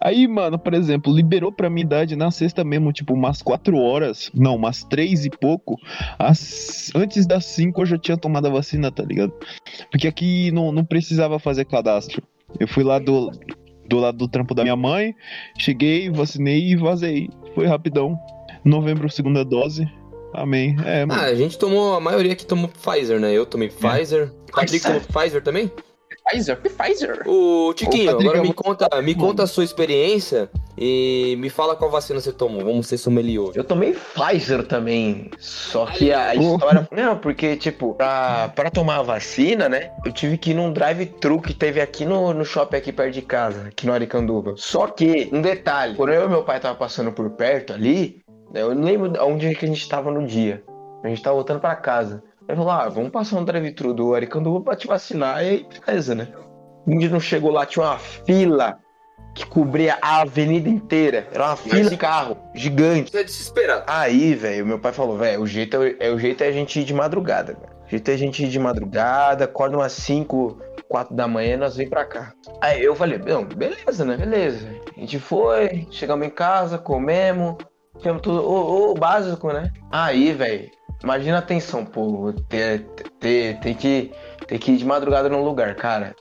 [0.00, 4.30] Aí, mano, por exemplo, liberou pra minha idade na sexta mesmo, tipo, umas 4 horas.
[4.34, 5.76] Não, umas 3 e pouco.
[6.18, 9.32] As- Antes das 5 eu já tinha tomado a vacina, tá ligado?
[9.90, 12.22] Porque aqui não, não precisava fazer cadastro.
[12.58, 13.30] Eu fui lá do,
[13.88, 15.14] do lado do trampo da minha mãe,
[15.58, 17.28] cheguei, vacinei e vazei.
[17.54, 18.18] Foi rapidão.
[18.64, 19.86] Novembro, segunda dose.
[20.32, 20.76] Amém.
[20.84, 21.20] É, mano.
[21.20, 23.32] Ah, a gente tomou, a maioria aqui tomou Pfizer, né?
[23.32, 24.32] Eu tomei Pfizer.
[24.48, 25.70] O Patrick tomou Pfizer também?
[26.26, 27.22] Pfizer, Pfizer.
[27.28, 31.76] Ô, Tiquinho, Ô, Patrick, agora me conta, me conta a sua experiência e me fala
[31.76, 32.64] qual vacina você tomou.
[32.64, 33.58] Vamos ser sommelier hoje.
[33.58, 35.30] Eu tomei Pfizer também.
[35.38, 36.88] Só que a história.
[36.90, 39.92] Não, porque, tipo, pra, pra tomar a vacina, né?
[40.04, 43.22] Eu tive que ir num drive-thru que teve aqui no, no shopping aqui perto de
[43.22, 44.54] casa, aqui no Aricanduva.
[44.56, 48.20] Só que, um detalhe, quando eu e meu pai tava passando por perto ali,
[48.52, 50.62] eu não lembro onde que a gente tava no dia.
[51.04, 52.22] A gente tava voltando pra casa.
[52.48, 55.42] Ele falou: ah, vamos passar um drive-thru do Aricanduva pra te vacinar.
[55.44, 56.28] E aí, beleza, né?
[56.86, 58.78] Um dia não chegou lá, tinha uma fila
[59.34, 61.28] que cobria a avenida inteira.
[61.32, 63.10] Era uma fila de carro gigante.
[63.10, 63.84] Você é desesperado.
[63.86, 66.80] Aí, velho, meu pai falou, velho, o jeito é, é- o jeito é a gente
[66.80, 67.76] ir de madrugada, velho.
[67.86, 71.56] O jeito é a gente ir de madrugada, acorda umas 5, 4 da manhã e
[71.58, 72.32] nós vem pra cá.
[72.60, 74.16] Aí eu falei, não, beleza, né?
[74.16, 74.66] Beleza.
[74.96, 77.56] A gente foi, chegamos em casa, comemos,
[77.96, 79.70] fizemos tudo, o, o básico, né?
[79.90, 80.70] Aí, velho,
[81.02, 82.82] imagina a tensão, pô, ter,
[83.20, 84.12] ter, ter, que,
[84.46, 86.14] ter que ir de madrugada num lugar, cara.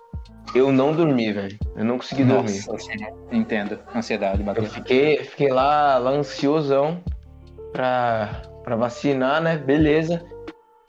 [0.54, 1.58] Eu não dormi, velho.
[1.76, 2.64] Eu não consegui dormir.
[2.68, 2.92] Nossa,
[3.32, 3.80] entendo.
[3.94, 4.64] Ansiedade, Eu bateu.
[4.66, 7.04] fiquei, fiquei lá, lá ansiosão
[7.74, 9.58] pra, pra vacinar, né?
[9.58, 10.24] Beleza.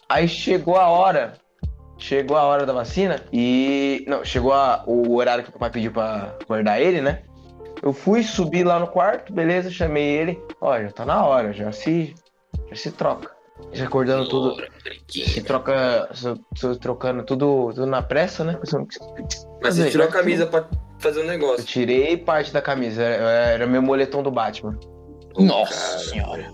[0.09, 1.35] Aí chegou a hora.
[1.99, 4.05] Chegou a hora da vacina e.
[4.07, 7.22] Não, chegou a- o horário que o papai pediu pra guardar ele, né?
[7.83, 10.40] Eu fui subir lá no quarto, beleza, chamei ele.
[10.62, 12.14] Já tá na hora, já se.
[12.68, 13.31] Já se troca.
[13.72, 14.56] Já acordando tudo.
[14.56, 15.42] Mariquinha.
[15.44, 16.08] troca.
[16.14, 18.58] Se, se trocando tudo, tudo na pressa, né?
[19.62, 20.66] Mas você tirou a já camisa pra
[20.98, 21.64] fazer um Eu negócio.
[21.64, 24.78] tirei parte da camisa, era, era meu moletom do Batman.
[25.38, 26.50] Nossa senhora.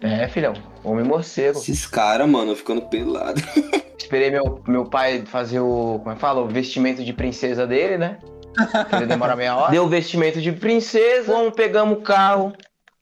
[0.00, 1.58] É, filhão, homem morcego.
[1.58, 3.40] Esses caras, mano, ficando pelado.
[3.98, 5.98] Esperei meu, meu pai fazer o.
[5.98, 6.40] Como é que fala?
[6.40, 8.18] O vestimento de princesa dele, né?
[8.92, 9.70] Ele demora meia hora.
[9.70, 11.32] Deu o vestimento de princesa.
[11.32, 12.52] Fomos, pegamos o carro.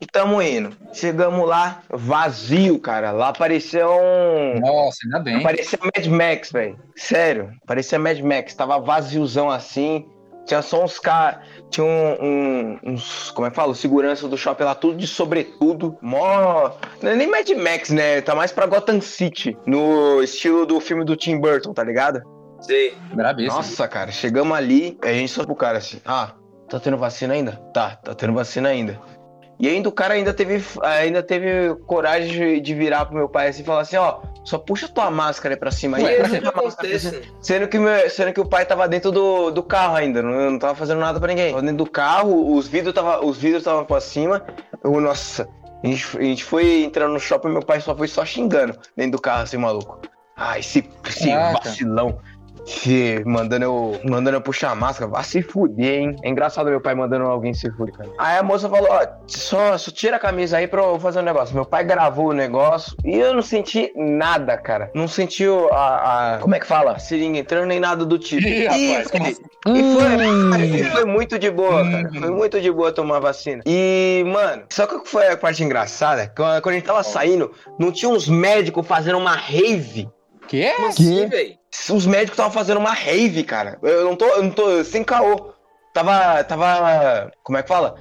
[0.00, 0.76] E tamo indo.
[0.92, 3.12] Chegamos lá, vazio, cara.
[3.12, 4.60] Lá parecia um.
[4.60, 5.42] Nossa, ainda bem.
[5.42, 6.78] Parecia Mad Max, velho.
[6.94, 8.54] Sério, parecia Mad Max.
[8.54, 10.06] Tava vaziozão assim.
[10.44, 11.40] Tinha só uns caras.
[11.70, 13.30] Tinha um, um- uns.
[13.30, 13.74] Como é que fala?
[13.74, 15.96] Segurança do shopping lá, tudo de sobretudo.
[16.02, 16.72] Mó.
[17.02, 18.20] Não é nem Mad Max, né?
[18.20, 19.56] Tá mais pra Gotham City.
[19.66, 22.22] No estilo do filme do Tim Burton, tá ligado?
[22.60, 22.94] Sei.
[23.14, 23.56] Brabíssimo.
[23.56, 26.32] Nossa, cara, chegamos ali, a gente só pro cara assim, ah,
[26.70, 27.52] tá tendo vacina ainda?
[27.74, 28.98] Tá, tá tendo vacina ainda.
[29.58, 33.62] E ainda o cara ainda teve, ainda teve coragem de- virar pro meu pai assim
[33.62, 35.98] e falar assim, ó, só puxa tua máscara aí pra cima.
[35.98, 37.22] Ué, aí, que acontece.
[37.40, 40.58] Sendo que, meu- sendo que o pai tava dentro do, do carro ainda, não, não
[40.58, 41.50] tava fazendo nada pra ninguém.
[41.50, 44.44] Tava dentro do carro, os vidros tava, os vidros estavam pra cima.
[44.84, 45.48] Eu, nossa,
[45.82, 49.12] a gente, a gente foi entrando no shopping, meu pai só foi só xingando dentro
[49.12, 50.00] do carro, assim, maluco.
[50.36, 52.18] Ah, esse, esse vacilão.
[52.66, 56.16] Se, mandando eu, mandando eu puxar a máscara, vai se fuder, hein?
[56.24, 58.10] É engraçado meu pai mandando alguém se fuder, cara.
[58.18, 61.22] Aí a moça falou, ó, só, só tira a camisa aí pra eu fazer um
[61.22, 61.54] negócio.
[61.54, 64.90] Meu pai gravou o negócio e eu não senti nada, cara.
[64.94, 66.98] Não senti o- a, a- como é que fala?
[66.98, 68.42] Seringa entrando nem nada do tipo.
[68.48, 69.42] Ih, rapaz, E- como assim?
[69.68, 72.10] e foi, e foi muito de boa, cara.
[72.18, 73.62] Foi muito de boa tomar vacina.
[73.64, 76.32] E, mano, só que foi a parte engraçada?
[76.36, 80.08] Quando quando a gente tava saindo, não tinha uns médicos fazendo uma rave.
[80.48, 80.70] Que?
[80.74, 81.54] Como assim, velho?
[81.90, 83.78] Os médicos estavam fazendo uma rave, cara.
[83.82, 85.52] Eu não tô, eu não tô sem caô.
[85.92, 87.94] Tava, tava, como é que fala?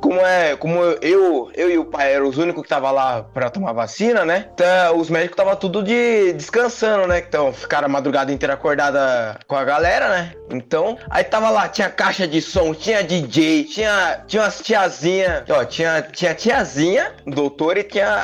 [0.00, 3.48] Como é, como eu, eu e o pai eram os únicos que tava lá pra
[3.48, 4.48] tomar vacina, né?
[4.52, 7.20] Então, os médicos tava tudo de descansando, né?
[7.26, 10.32] Então, ficaram a madrugada inteira acordada com a galera, né?
[10.50, 15.64] Então, aí tava lá, tinha caixa de som, tinha DJ, tinha, tinha umas tiazinha, ó,
[15.64, 18.14] tinha, tinha tiazinha, doutor e tinha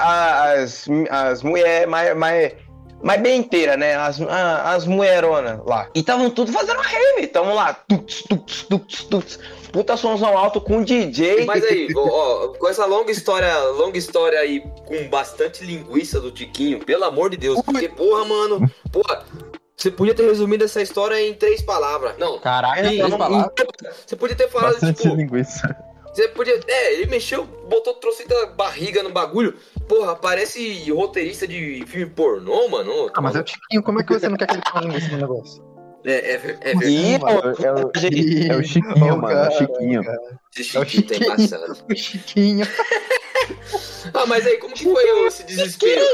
[0.53, 2.53] as, as mulheres mais, mais
[3.03, 3.95] mas bem inteira, né?
[3.97, 5.89] As, a- as mulheronas lá.
[5.95, 7.27] E estavam tudo fazendo uma rave.
[7.29, 7.75] Tamo lá.
[7.89, 9.39] Tuts, tuts, tuts, tuts.
[9.73, 11.45] Puta somzão alto com DJ.
[11.45, 16.81] Mas aí, ó, com essa longa história, longa história aí, com bastante linguiça do Tiquinho,
[16.85, 19.25] pelo amor de Deus, porque, porra, mano, porra,
[19.77, 22.15] você podia ter resumido essa história em três palavras.
[22.19, 23.53] Não, Caralho, em- três palavras.
[24.05, 25.77] você podia ter falado, Bastante tipo, linguiça.
[26.13, 29.55] você podia, é, ele mexeu, botou trocita barriga no bagulho,
[29.91, 33.11] porra, parece roteirista de filme pornô, mano.
[33.13, 35.13] Ah, mas é o Tiquinho, como é que você não quer que ele fale nesse
[35.17, 35.63] negócio?
[36.05, 36.87] É, é, é verdade.
[36.89, 39.37] Ih, É, o- é o Chiquinho, Oh, mano.
[39.37, 40.03] É o cara, Chiquinho.
[40.57, 41.35] Esse É o Chiquinho tá Chiquinho.
[41.35, 41.77] embaçado.
[41.91, 42.67] O Chiquinho.
[44.15, 46.05] Ah, mas aí, como que foi esse desespero?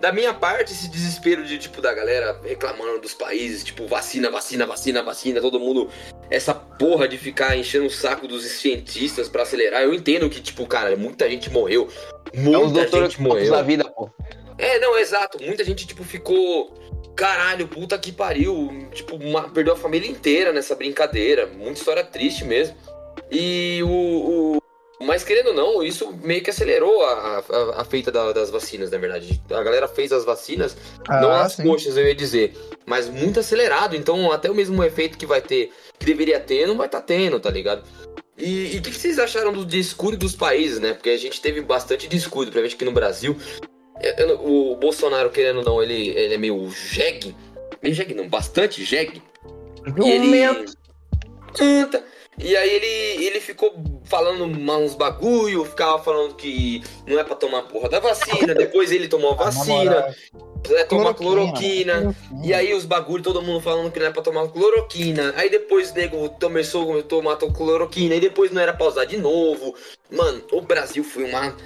[0.00, 4.64] Da minha parte, esse desespero de, tipo, da galera reclamando dos países, tipo, vacina, vacina,
[4.64, 5.90] vacina, vacina, todo mundo.
[6.30, 9.82] Essa porra de ficar enchendo o saco dos cientistas pra acelerar.
[9.82, 11.88] Eu entendo que, tipo, cara, muita gente morreu.
[12.32, 13.50] É Muita doutores gente morreu.
[13.50, 14.08] da vida, pô.
[14.56, 15.42] É, não, exato.
[15.42, 16.72] Muita gente, tipo, ficou.
[17.16, 18.88] Caralho, puta que pariu.
[18.92, 21.46] Tipo, uma- perdeu a família inteira nessa brincadeira.
[21.46, 22.76] Muita história triste mesmo.
[23.30, 23.88] E o.
[24.56, 24.62] o-
[25.00, 28.90] Mas querendo ou não, isso meio que acelerou a, a, a feita da- das vacinas,
[28.90, 29.40] na verdade.
[29.50, 30.76] A galera fez as vacinas,
[31.08, 31.62] não Ah, as sim.
[31.62, 33.94] coxas, eu ia dizer, mas muito acelerado.
[33.94, 37.38] Então, até o mesmo efeito que vai ter, que deveria ter, não vai estar tendo,
[37.38, 37.84] tá ligado?
[38.36, 40.94] E o que, que vocês acharam do descuido dos países, né?
[40.94, 43.36] Porque a gente teve bastante descuido, principalmente aqui no Brasil.
[44.00, 47.34] Eu- o Bolsonaro, querendo ou não, ele, ele é meio jegue.
[47.82, 49.22] Meio jegue não, bastante jegue.
[50.04, 50.66] E ele...
[51.60, 52.04] Anta.
[52.38, 53.74] E aí ele, ele ficou
[54.04, 58.92] falando mal uns bagulho, ficava falando que não é pra tomar porra da vacina, depois
[58.92, 60.14] ele tomou a vacina,
[60.70, 62.14] é tomar cloroquina.
[62.42, 65.32] E aí os bagulho, todo mundo falando que não é pra tomar cloroquina.
[65.36, 68.14] Aí depois o nego começou a tomar cloroquina.
[68.14, 69.74] E depois não era pra usar de novo.
[70.10, 71.56] Mano, o Brasil foi uma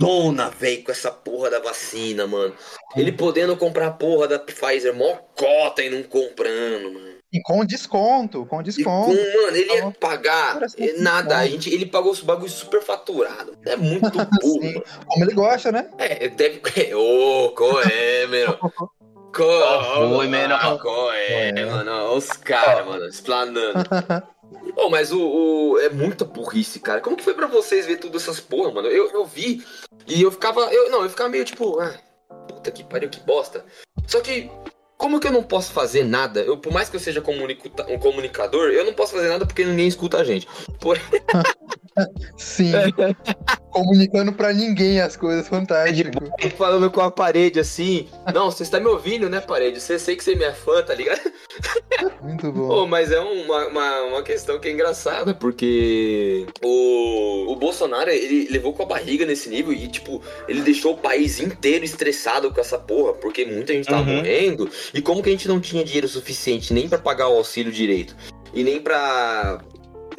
[0.00, 2.54] zona, velho, com essa porra da vacina, mano.
[2.96, 7.03] Ele podendo comprar a porra da Pfizer mó cota e não comprando, mano.
[7.44, 9.08] Com desconto, com E com, desconto.
[9.14, 11.36] mano, ele ia pagar muito nada.
[11.38, 13.56] A gente, ele pagou os bagulho super faturado.
[13.66, 14.82] É muito burro, mano.
[15.06, 15.90] Como ele gosta, né?
[15.98, 16.60] É, deve.
[16.96, 18.56] Ô, qual é, meu?
[19.34, 20.78] Qual Foi, menor.
[20.80, 21.90] Qual é, mano?
[21.90, 23.74] Olha os caras, mano, explanando.
[24.76, 27.00] Ô, mas o, o- É muita burrice, cara.
[27.00, 28.88] Como que foi pra vocês ver tudo essas porra, mano?
[28.88, 29.62] Eu, eu vi
[30.06, 30.60] e eu ficava.
[30.72, 31.78] Eu, não, eu ficava meio tipo.
[31.80, 31.94] Ah,
[32.48, 33.64] puta que pariu, que bosta.
[34.06, 34.50] Só que.
[35.04, 36.40] Como que eu não posso fazer nada?
[36.40, 39.86] Eu, por mais que eu seja um comunicador, eu não posso fazer nada porque ninguém
[39.86, 40.48] escuta a gente.
[42.38, 42.72] Sim.
[43.74, 46.10] Comunicando pra ninguém as coisas, fantástico.
[46.56, 48.08] falando com a parede assim.
[48.32, 49.80] Não, você está me ouvindo, né, parede?
[49.80, 51.20] Você sei que você é minha fã, tá ligado?
[52.22, 52.68] Muito bom.
[52.68, 58.48] Pô, mas é uma, uma, uma questão que é engraçada, porque o, o Bolsonaro, ele
[58.50, 62.60] levou com a barriga nesse nível e, tipo, ele deixou o país inteiro estressado com
[62.60, 64.16] essa porra, porque muita gente tava Uhum.
[64.16, 64.70] morrendo.
[64.92, 68.14] E como que a gente não tinha dinheiro suficiente nem pra pagar o auxílio direito?
[68.52, 69.60] E nem pra.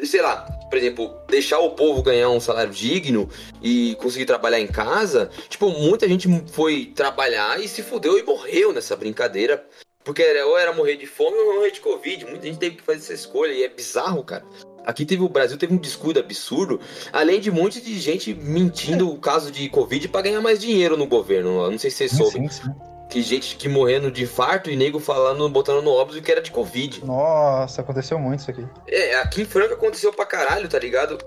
[0.03, 3.29] Sei lá, por exemplo, deixar o povo ganhar um salário digno
[3.61, 8.73] e conseguir trabalhar em casa, tipo, muita gente foi trabalhar e se fudeu e morreu
[8.73, 9.65] nessa brincadeira.
[10.03, 12.25] Porque era, ou era morrer de fome ou morrer de Covid.
[12.25, 14.45] Muita gente teve que fazer essa escolha e é bizarro, cara.
[14.85, 16.79] Aqui teve o Brasil teve um descuido absurdo,
[17.11, 20.95] além de um monte de gente mentindo o caso de Covid pra ganhar mais dinheiro
[20.95, 21.63] no governo.
[21.63, 22.33] Eu não sei se vocês soube.
[22.33, 22.94] Sim, sim.
[23.09, 26.51] Que gente que morrendo de infarto e nego falando, botando no óbvio que era de
[26.51, 27.05] Covid.
[27.05, 28.65] Nossa, aconteceu muito isso aqui.
[28.87, 31.17] É, aqui em Franca aconteceu pra caralho, tá ligado?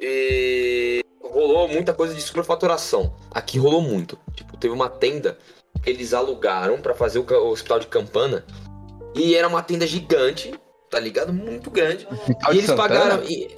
[0.00, 3.14] E rolou muita coisa de superfaturação.
[3.30, 4.18] Aqui rolou muito.
[4.34, 5.38] Tipo, teve uma tenda
[5.82, 8.44] que eles alugaram pra fazer o, hospital de Campana.
[9.14, 10.52] E era uma tenda gigante,
[10.90, 11.32] tá ligado?
[11.32, 12.06] Muito grande.
[12.48, 12.88] E eles Santana?
[12.88, 13.24] pagaram.
[13.24, 13.48] e-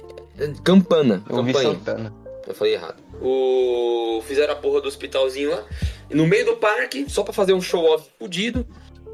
[0.63, 1.23] Campana.
[1.29, 1.53] Eu.
[1.53, 2.20] Santana.
[2.51, 3.01] Eu falei errado.
[3.21, 4.21] O...
[4.27, 5.63] Fizeram a porra do hospitalzinho lá.
[6.09, 8.67] No meio do parque, só pra fazer um show-off fudido.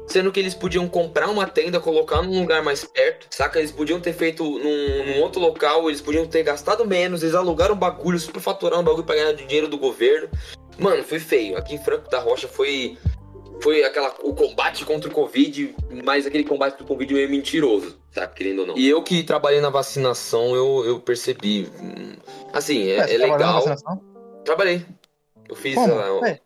[0.08, 3.58] Sendo que eles podiam comprar uma tenda, colocar num lugar mais perto, saca?
[3.58, 7.76] Eles podiam ter feito num, num outro local, eles podiam ter gastado menos, eles alugaram
[7.76, 10.30] bagulho, superfaturaram um bagulho pra ganhar dinheiro do governo.
[10.78, 11.58] Mano, foi feio.
[11.58, 12.96] Aqui em Franco da Rocha foi.
[13.62, 17.98] Foi aquela, o combate contra o Covid, mas aquele combate contra o Covid meio mentiroso,
[18.12, 18.34] sabe?
[18.34, 18.78] Querendo ou não.
[18.78, 21.68] E eu que trabalhei na vacinação, eu, eu percebi.
[21.80, 22.14] hum,
[22.52, 23.54] Assim, é, você é trabalhou na legal.
[23.54, 24.00] vacinação?
[24.44, 24.86] Trabalhei.
[25.48, 25.94] Eu fiz, Como?
[26.20, 26.40] Ué,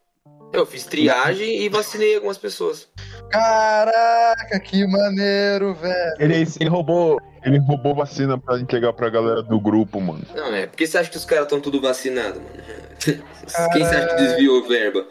[0.52, 2.88] eu fiz triagem e vacinei algumas pessoas.
[3.30, 6.14] Caraca, que maneiro, velho.
[6.18, 7.18] Ele, ele roubou.
[7.44, 10.24] Ele roubou vacina pra entregar pra galera do grupo, mano.
[10.34, 12.82] Não, é porque você acha que os caras estão tudo vacinados, mano?
[13.72, 15.06] Quem você acha que desviou verba?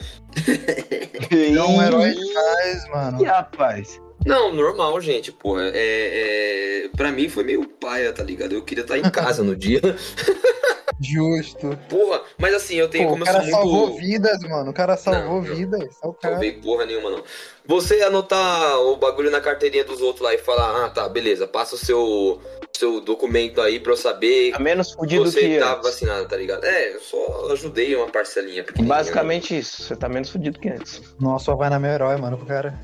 [1.30, 3.22] É um herói demais, mano.
[3.22, 4.00] Ih, rapaz.
[4.26, 5.64] Não, normal, gente, porra.
[5.74, 8.54] É, é, pra mim foi meio paia, tá ligado?
[8.54, 9.82] Eu queria estar em casa no dia.
[11.02, 11.78] Justo.
[11.90, 13.72] Porra, mas assim, eu tenho Pô, como o eu cara sou muito.
[13.72, 14.70] salvou vidas, mano.
[14.72, 15.56] O cara salvou Não, não.
[15.56, 15.98] vidas.
[16.04, 16.36] É o cara.
[16.36, 17.24] Salvei porra nenhuma, não.
[17.66, 21.76] Você anotar o bagulho na carteirinha dos outros lá e falar, ah, tá, beleza, passa
[21.76, 22.40] o seu,
[22.76, 25.84] seu documento aí pra eu saber Tá menos que fudido você que tá antes.
[25.84, 26.64] vacinado, tá ligado?
[26.66, 28.96] É, eu só ajudei uma parcelinha pequenininha.
[28.96, 29.84] Basicamente isso.
[29.84, 31.02] Você tá menos fudido que antes.
[31.20, 32.78] Nossa, só vai na meu herói, mano, pro cara.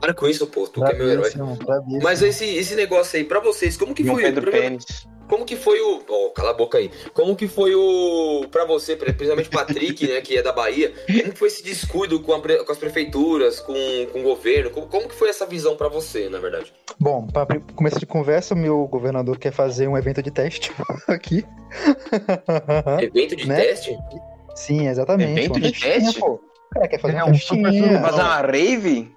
[0.00, 1.30] Para com isso, pô, tu que é meu herói.
[1.30, 2.02] Bravíssimo.
[2.02, 4.24] Mas esse, esse negócio aí, pra vocês, como que João foi?
[4.24, 5.06] Pedro Primeiro- Pênis.
[5.32, 6.02] Como que foi o.
[6.06, 6.90] Ó, cala a boca aí.
[7.14, 8.46] Como que foi o.
[8.50, 12.38] Pra você, principalmente Patrick, né, que é da Bahia, como que foi esse descuido com,
[12.38, 13.72] pre- com as prefeituras, com,
[14.12, 14.68] com o governo?
[14.68, 16.70] Como, como que foi essa visão pra você, na verdade?
[17.00, 20.70] Bom, pra pri- começo de conversa, meu governador quer fazer um evento de teste
[21.08, 21.42] aqui.
[23.00, 23.56] Evento de Né?
[23.56, 23.98] teste?
[24.54, 25.30] Sim, exatamente.
[25.32, 26.20] Evento uma de teste?
[26.20, 26.32] Pô.
[26.34, 27.72] O cara quer fazer É uma um festinha.
[27.72, 29.16] super Fazer uma rave?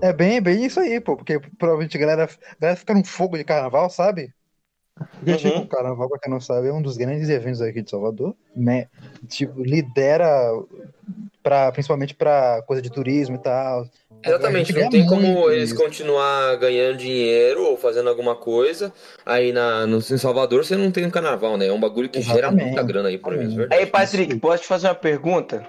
[0.00, 1.16] É bem, bem isso aí, pô.
[1.16, 4.32] Porque provavelmente a galera, a galera fica num fogo de carnaval, sabe?
[5.18, 5.36] Porque, Uhum.
[5.36, 8.34] tipo, o carnaval, pra quem não sabe, é um dos grandes eventos aqui de Salvador,
[8.54, 8.86] né?
[9.28, 10.28] Tipo, lidera
[11.42, 13.86] pra, principalmente pra coisa de turismo e tal.
[14.24, 15.80] Exatamente, não tem como eles isso.
[15.80, 18.92] continuar ganhando dinheiro ou fazendo alguma coisa.
[19.24, 21.66] Aí na, no, em Salvador você não tem um carnaval, né?
[21.68, 22.66] É um bagulho que gera Exatamente.
[22.66, 23.80] muita grana aí por mês, verdade?
[23.80, 25.64] Aí, Patrick, posso te fazer uma pergunta?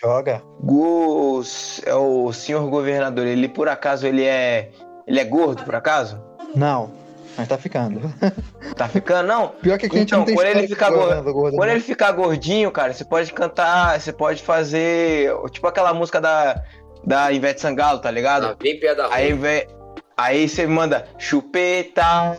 [0.00, 0.42] Joga.
[0.62, 1.42] O,
[1.84, 4.70] é o senhor governador, ele por acaso ele é.
[5.06, 6.18] Ele é gordo, por acaso?
[6.54, 6.90] Não,
[7.36, 8.00] mas tá ficando.
[8.76, 9.26] Tá ficando?
[9.28, 9.48] Não.
[9.48, 11.74] Pior que aqui a gente Então, não tem quando ele ficar gordo- gordo, Quando não.
[11.74, 15.30] ele ficar gordinho, cara, você pode cantar, você pode fazer.
[15.50, 16.62] Tipo aquela música da,
[17.04, 18.46] da Ivete Sangalo, tá ligado?
[18.46, 19.12] Ah, bem piada ruim.
[19.14, 19.66] Aí, vem,
[20.16, 22.38] aí você manda chupeta,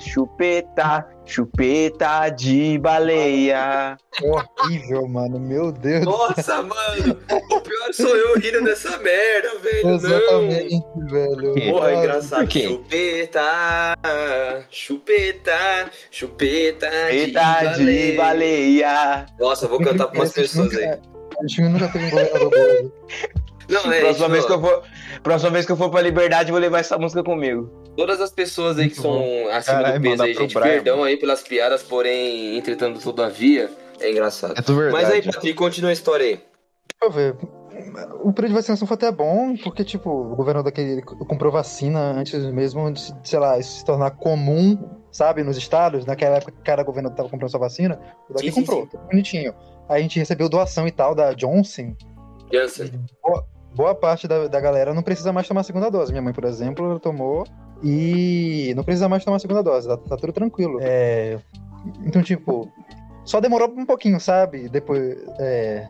[0.00, 3.96] chupeta, chupeta de baleia.
[4.22, 5.38] Horrível, mano.
[5.40, 6.04] Meu Deus.
[6.04, 7.16] Nossa, mano!
[7.50, 9.86] O pior sou eu rindo dessa merda, velho.
[9.86, 9.94] Não!
[9.94, 11.54] Exatamente, velho.
[11.72, 12.40] Porra, é engraçado.
[12.40, 12.62] Por quê?
[12.68, 13.42] Chupeta,
[14.70, 18.16] chupeta, chupeta de Chupeta de baleia.
[18.16, 19.26] baleia.
[19.38, 20.98] Nossa, eu vou cantar pra umas pessoas nunca- aí.
[21.38, 22.92] A gente nunca teve um governador gordo.
[23.68, 24.82] Não, é, próxima, isso, vez que eu for,
[25.22, 27.70] próxima vez que eu for pra Liberdade, eu vou levar essa música comigo.
[27.96, 31.04] Todas as pessoas aí que Muito são acima Caralho, do peso aí, gente, Brian, perdão
[31.04, 34.54] aí pelas piadas, porém, entretanto, todavia, é engraçado.
[34.56, 35.04] É tudo verdade.
[35.04, 36.36] Mas aí, Patrick, continua a história aí.
[36.36, 37.36] Deixa eu ver.
[38.22, 42.12] O período de vacinação foi até bom, porque, tipo, o governador daqui ele comprou vacina
[42.12, 44.78] antes mesmo de, sei lá, isso se tornar comum,
[45.10, 46.04] sabe, nos estados.
[46.04, 47.98] Naquela época que cada governador tava comprando sua vacina,
[48.28, 49.54] o daqui Sim, sim, comprou, tudo bonitinho.
[49.88, 51.94] Aí a gente recebeu doação e tal da Johnson.
[52.52, 52.90] Jansen.
[53.74, 56.12] Boa parte da, da galera não precisa mais tomar a segunda dose.
[56.12, 57.46] Minha mãe, por exemplo, tomou
[57.82, 59.88] e não precisa mais tomar a segunda dose.
[59.88, 60.78] Tá, tá tudo tranquilo.
[60.80, 61.38] É,
[62.04, 62.70] então, tipo,
[63.24, 64.68] só demorou um pouquinho, sabe?
[64.68, 65.88] Depois, é,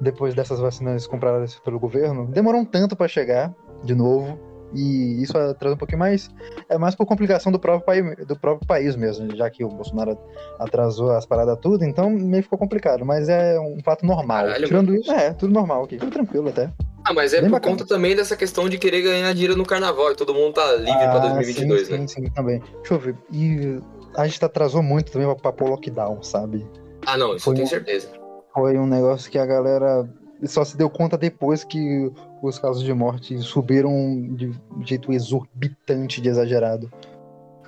[0.00, 4.38] depois dessas vacinas compradas pelo governo, demorou um tanto pra chegar de novo.
[4.76, 6.28] E isso atrasa um pouquinho mais.
[6.68, 10.18] É mais por complicação do próprio, país, do próprio país mesmo, já que o Bolsonaro
[10.58, 13.04] atrasou as paradas tudo, então meio ficou complicado.
[13.04, 14.44] Mas é um fato normal.
[14.46, 15.00] Caralho, Tirando mano.
[15.00, 16.70] isso, é, tudo normal aqui, tudo tranquilo até.
[17.06, 17.76] Ah, mas é Bem por bacana.
[17.76, 20.98] conta também dessa questão de querer ganhar dinheiro no carnaval e todo mundo tá livre
[20.98, 21.98] pra Ah, 2022, sim, né?
[21.98, 22.62] Sim, sim, também.
[22.78, 23.16] Deixa eu ver.
[23.30, 23.78] E
[24.16, 26.66] a gente atrasou muito também pra, pra pôr lockdown, sabe?
[27.04, 28.08] Ah, não, isso Foi eu tenho um- certeza.
[28.54, 30.08] Foi um negócio que a galera
[30.44, 32.10] só se deu conta depois que
[32.42, 33.90] os casos de morte subiram
[34.34, 34.52] de
[34.86, 36.90] jeito exorbitante de exagerado.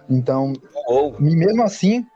[0.08, 0.52] Então,
[1.18, 2.06] mesmo assim,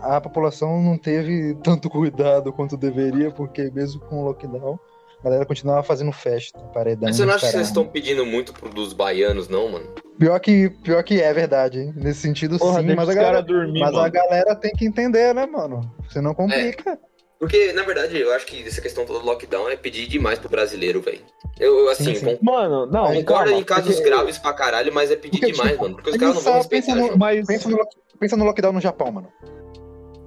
[0.00, 4.78] a população não teve tanto cuidado quanto deveria, porque mesmo com o lockdown,
[5.20, 7.08] a galera continuava fazendo festa, paredão.
[7.08, 9.86] Mas você não acha que vocês estão pedindo muito pro, dos baianos, não, mano?
[10.18, 11.92] Pior que, pior que é verdade, hein?
[11.96, 15.46] nesse sentido Porra, sim, mas, a galera, dormir, mas a galera tem que entender, né,
[15.46, 15.80] mano?
[16.08, 16.98] Você não complica.
[17.38, 20.50] Porque, na verdade, eu acho que essa questão toda do lockdown é pedir demais pro
[20.50, 21.22] brasileiro, velho.
[21.58, 22.36] Eu, assim, Sim, sim.
[22.36, 25.70] con- Mano, não, concordo em casos porque- graves pra caralho, mas é pedir Porque, demais,
[25.70, 25.94] tipo, mano.
[25.96, 26.86] Porque os caras não vão respeitar.
[26.94, 27.16] pensa no-.
[27.18, 27.78] Mas Pensa, no,
[28.18, 29.28] pensa no lockdown no Japão, mano.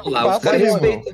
[0.05, 1.13] Lá, os caras respeitam.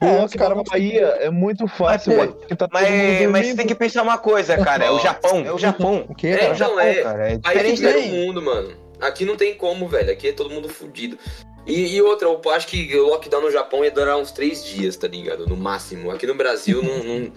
[0.00, 2.32] É, na vão- Bahia é muito fácil, Mas, velho.
[2.34, 4.84] porque tá Mas, mas você tem que pensar uma coisa, cara.
[4.84, 5.04] É o Nossa.
[5.08, 6.06] Japão, é o Japão.
[6.08, 6.54] O quê, É, É o cara?
[6.54, 6.94] Japão, é.
[7.02, 7.28] cara.
[7.28, 8.10] É Aí diferente daí.
[8.10, 8.74] mundo, mano.
[9.00, 10.10] Aqui não tem como, velho.
[10.12, 11.18] Aqui é todo mundo fudido.
[11.66, 14.96] E, e outra, eu acho que o lockdown no Japão ia durar uns três dias,
[14.96, 15.46] tá ligado?
[15.46, 16.10] No máximo.
[16.10, 16.98] Aqui no Brasil não.
[17.04, 17.32] não-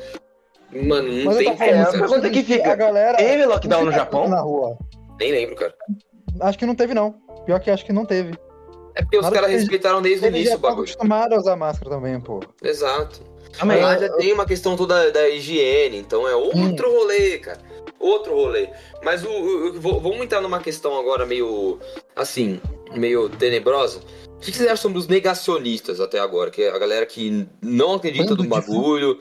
[0.87, 1.91] Mano, não Mas tem como, É, a cara.
[1.99, 3.17] pergunta que fica, A galera.
[3.17, 4.27] Teve lockdown no Japão?
[4.27, 4.75] Na rua.
[5.19, 5.73] Nem lembro, cara.
[6.41, 7.13] Acho que não teve, não.
[7.45, 8.33] Pior que acho que não teve.
[8.95, 10.83] É porque os caras respeitaram desde o início o bagulho.
[10.83, 12.39] acostumados a usar máscara também, pô.
[12.61, 13.21] Exato.
[13.53, 13.81] Calma aí.
[13.81, 16.93] Lá já tem uma questão toda da higiene, então é outro Hum.
[16.99, 17.59] rolê, cara.
[17.99, 18.69] Outro rolê.
[19.03, 21.79] Mas o, o- o- vou- vamos entrar numa questão agora meio,
[22.15, 22.59] assim,
[22.95, 23.99] meio tenebrosa.
[24.35, 26.51] O que vocês acham sobre os negacionistas até agora?
[26.51, 29.19] Que é a galera que não acredita Bando no bagulho.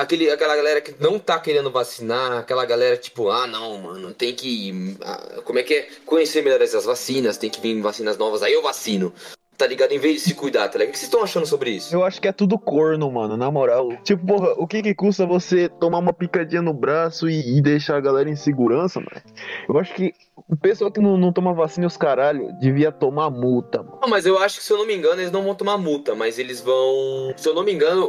[0.00, 4.34] Aquele, aquela galera que não tá querendo vacinar, aquela galera tipo, ah não, mano, tem
[4.34, 4.96] que.
[5.02, 5.88] ah, como é que é?
[6.06, 9.12] Conhecer melhor essas vacinas, tem que vir vacinas novas, aí eu vacino.
[9.58, 9.90] Tá ligado?
[9.90, 10.90] Em vez de se cuidar, tá ligado?
[10.90, 11.92] O que vocês estão achando sobre isso?
[11.92, 13.88] Eu acho que é tudo corno, mano, na moral.
[14.04, 17.96] Tipo, porra, o que que custa você tomar uma picadinha no braço e, e deixar
[17.96, 19.20] a galera em segurança, mano?
[19.68, 20.14] Eu acho que
[20.48, 23.98] o pessoal que não, não toma vacina os caralho devia tomar multa, mano.
[24.00, 26.14] Não, mas eu acho que, se eu não me engano, eles não vão tomar multa,
[26.14, 27.34] mas eles vão.
[27.36, 28.08] Se eu não me engano,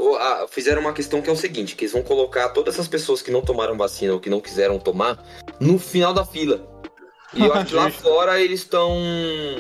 [0.50, 3.32] fizeram uma questão que é o seguinte: que eles vão colocar todas essas pessoas que
[3.32, 5.18] não tomaram vacina ou que não quiseram tomar
[5.60, 6.79] no final da fila.
[7.34, 8.98] E eu acho que lá fora eles estão.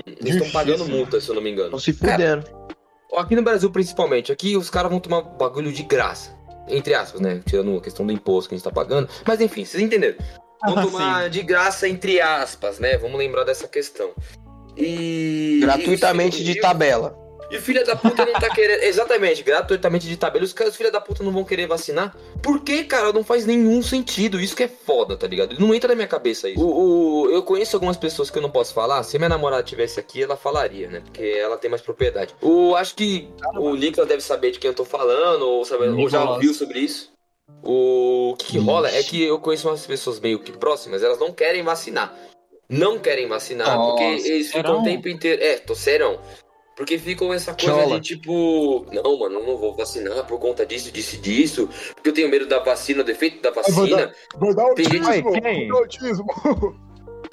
[0.05, 1.67] Eles estão pagando multa, se eu não me engano.
[1.77, 2.45] Estão se fudendo.
[3.15, 6.38] Aqui no Brasil, principalmente, aqui os caras vão tomar bagulho de graça.
[6.67, 7.41] Entre aspas, né?
[7.45, 9.10] Tirando a questão do imposto que a gente tá pagando.
[9.25, 10.17] Mas enfim, vocês entenderam.
[10.65, 12.97] Vão Ah, tomar de graça, entre aspas, né?
[12.97, 14.12] Vamos lembrar dessa questão.
[14.77, 15.60] E.
[15.62, 17.17] Gratuitamente e- de tabela.
[17.51, 18.83] E o filho da puta não tá querendo.
[18.83, 20.45] Exatamente, gratuitamente de tabela.
[20.45, 22.15] Os caras, os filhos da puta não vão querer vacinar.
[22.43, 23.12] Por que, cara?
[23.12, 24.39] Não faz nenhum sentido.
[24.39, 25.59] Isso que é foda, tá ligado?
[25.59, 26.62] Não entra na minha cabeça isso.
[26.63, 29.01] O, o- eu conheço algumas pessoas que eu não posso falar.
[29.03, 31.01] Se minha namorada tivesse aqui, ela falaria, né?
[31.03, 32.35] Porque ela tem mais propriedade.
[32.41, 36.09] O, acho que o Nicolas deve saber de quem eu tô falando, ou, sabe, ou
[36.09, 37.12] já ouviu sobre isso.
[37.63, 41.33] O que, que rola é que eu conheço umas pessoas meio que próximas, elas não
[41.33, 42.13] querem vacinar.
[42.69, 44.81] Não querem vacinar, Nossa, porque eles ficam serão?
[44.81, 45.41] o tempo inteiro.
[45.43, 46.19] É, tô serão.
[46.80, 48.00] Porque ficam essa coisa Chola.
[48.00, 52.08] de tipo, não, mano, eu não vou vacinar por conta disso, disso e disso, porque
[52.10, 54.13] eu tenho medo da vacina, do efeito da vou vacina.
[54.38, 55.32] Vai dar Tem gente- autismo!
[55.36, 55.42] Ai, quem?
[55.42, 56.26] vai dar autismo!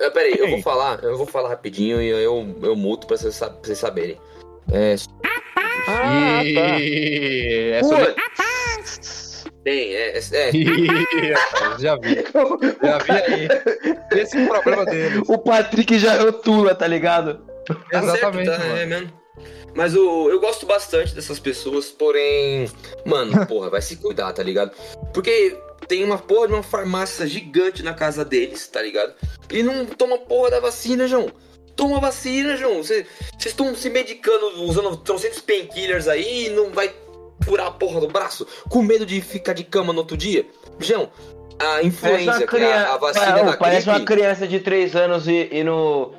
[0.01, 3.39] É, peraí, eu vou falar, eu vou falar rapidinho e eu, eu muto pra vocês,
[3.39, 4.19] pra vocês saberem.
[4.73, 4.97] É,
[5.89, 6.43] Ah, tá.
[6.43, 7.71] E...
[7.73, 8.15] É sobre...
[9.63, 10.51] tem, é, é, é,
[11.79, 12.17] Já vi.
[12.83, 13.49] Já vi aí.
[14.21, 15.23] Esse é o problema dele.
[15.29, 17.47] O Patrick já rotula, tá ligado?
[17.91, 18.79] Tá Exatamente, certo, tá, mano.
[18.81, 19.26] é mesmo.
[19.77, 22.69] Mas o, eu gosto bastante dessas pessoas, porém,
[23.05, 24.73] mano, porra, vai se cuidar, tá ligado?
[25.13, 25.55] Porque
[25.87, 29.13] tem uma porra de uma farmácia gigante na casa deles, tá ligado?
[29.51, 31.31] E não toma porra da vacina, João.
[31.77, 32.79] Toma vacina, João.
[32.83, 33.07] Vocês
[33.45, 36.91] estão se medicando, usando trocentos painkillers aí e não vai
[37.45, 38.47] furar a porra do braço?
[38.71, 40.47] Com medo de ficar de cama no outro dia?
[40.81, 41.11] João,
[41.59, 45.29] a influenza, que é a, a vacina criança, da parece uma criança de 3 anos
[45.29, 46.15] e, e no.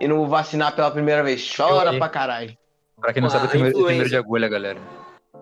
[0.00, 1.52] E no vacinar pela primeira vez.
[1.56, 2.56] Chora Eu- pra caralho.
[3.02, 4.78] Pra quem não Ah, sabe, eu tenho, eu tenho medo de agulha, galera.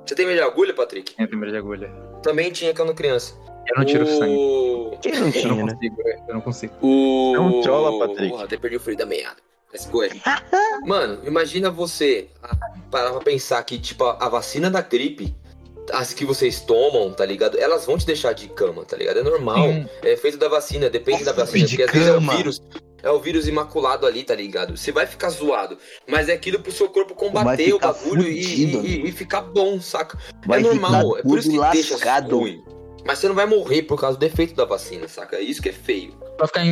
[0.07, 1.15] Você tem medo de agulha, Patrick?
[1.15, 1.89] Tenho medo de agulha.
[2.23, 3.35] Também tinha quando criança.
[3.69, 4.35] Eu não tiro sangue.
[4.35, 4.99] o...
[5.03, 5.73] Quem não Eu tinha, não né?
[5.75, 5.97] consigo,
[6.29, 6.73] eu não consigo.
[6.81, 7.33] O...
[7.37, 8.31] É um chola, Patrick.
[8.31, 9.37] Porra, até perdi o frio da meada.
[9.91, 10.01] Go.
[10.85, 12.57] Mano, imagina você ah,
[12.91, 15.33] parar pra pensar que, tipo, a, vacina da gripe,
[15.93, 17.57] as que vocês tomam, tá ligado?
[17.57, 19.21] Elas vão te deixar de cama, tá ligado?
[19.21, 19.69] É normal.
[19.69, 19.87] Sim.
[20.03, 21.67] É feito da vacina, depende da vacina.
[21.67, 22.37] de Porque às vezes é o cama.
[22.37, 22.61] vírus.
[23.03, 24.77] É o vírus imaculado ali, tá ligado?
[24.77, 25.79] Você vai ficar zoado.
[26.09, 28.87] Mas é aquilo pro seu corpo combater o bagulho e, fudido.
[28.87, 30.19] e- e ficar bom, saca?
[30.47, 32.63] Vai é normal, ficar é por isso que deixa ruim.
[33.05, 35.37] Mas você não vai morrer por causa do efeito da vacina, saca?
[35.37, 36.15] É isso que é feio.
[36.39, 36.63] Vai ficar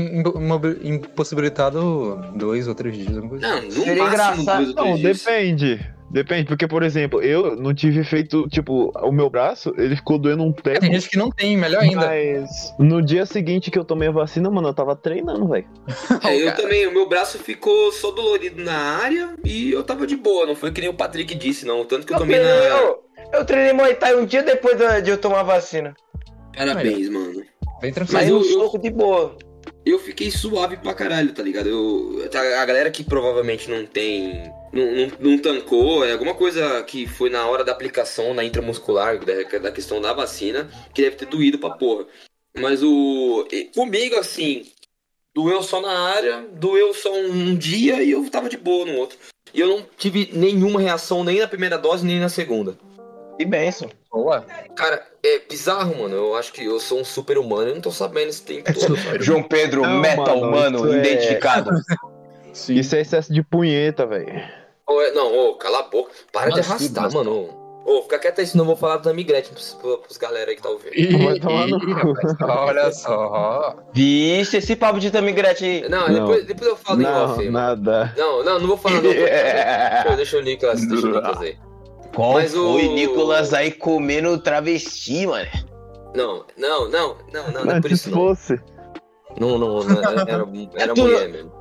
[0.85, 3.49] impossibilitado dois ou três dias, alguma coisa.
[3.49, 5.23] Não, no Seria máximo engraçado- dois ou três Não, dias.
[5.23, 5.95] depende.
[6.11, 10.43] Depende, porque, por exemplo, eu não tive efeito, tipo, o meu braço, ele ficou doendo
[10.43, 10.81] um tempo.
[10.81, 12.07] Tem gente que não tem, melhor ainda.
[12.07, 15.67] Mas no dia seguinte que eu tomei a vacina, mano, eu tava treinando, velho.
[16.25, 20.17] É, eu também, o meu braço ficou só dolorido na área e eu tava de
[20.17, 21.85] boa, não foi que nem o Patrick disse, não.
[21.85, 22.77] Tanto que eu tomei treinei, na.
[22.77, 23.05] eu,
[23.35, 25.95] eu treinei Muay Thai um dia depois de eu tomar a vacina.
[26.57, 27.35] Parabéns, mano.
[27.35, 27.45] Bem
[27.83, 28.21] Mas tranquilo.
[28.21, 29.37] Saiu eu- um eu- soco de boa.
[29.89, 31.67] Eu fiquei suave pra caralho, tá ligado?
[31.67, 34.53] Eu, a a galera que provavelmente não tem.
[34.71, 39.19] Não, não, não tancou, é alguma coisa que foi na hora da aplicação na intramuscular,
[39.25, 42.05] da, da questão da vacina, que deve ter doído pra porra.
[42.55, 43.49] Mas o.
[43.75, 44.67] Comigo, assim,
[45.35, 49.17] doeu só na área, doeu só um dia e eu tava de boa no outro.
[49.55, 52.79] E eu não tive nenhuma reação nem na primeira dose, nem na segunda.
[53.39, 53.89] Que benção.
[54.11, 54.45] Boa.
[54.75, 56.15] Cara, é bizarro, mano.
[56.17, 58.97] Eu acho que eu sou um super humano e não tô sabendo esse tempo todo.
[58.99, 59.23] sabe?
[59.23, 61.71] João Pedro, Não, metal mano, humano, é- identificado.
[62.53, 62.75] Sim.
[62.75, 64.43] Isso é excesso de punheta, velho.
[64.87, 66.11] Ô, é- não, ô, cala a boca.
[66.33, 67.57] Para de arrastar, mas- mano.
[67.87, 70.63] Ô, fica quieto aí, senão eu vou falar da Migrete pros, pros galera aí que
[70.63, 70.93] tá ouvindo.
[70.95, 73.77] Ih, ih, rapaz, olha só.
[73.95, 75.89] Vixe, esse papo de Tamigrete aí.
[75.89, 76.15] Não, Não.
[76.27, 77.41] Depois, depois eu falo em Não, off.
[77.41, 77.67] aí, mano.
[77.67, 78.13] nada.
[78.15, 79.11] Não, não, não vou falar não.
[79.11, 81.57] Pô, deixa o Nicolas, deixa o Nicolas aí.
[82.15, 85.49] Qual Mas o- foi Nicolas aí comendo travesti, mano?
[86.15, 88.19] Não, não, não, não, não, não é por isso não.
[88.19, 88.59] fosse.
[89.39, 90.47] Não, não, não era,
[90.77, 91.59] era Tu- mulher mesmo.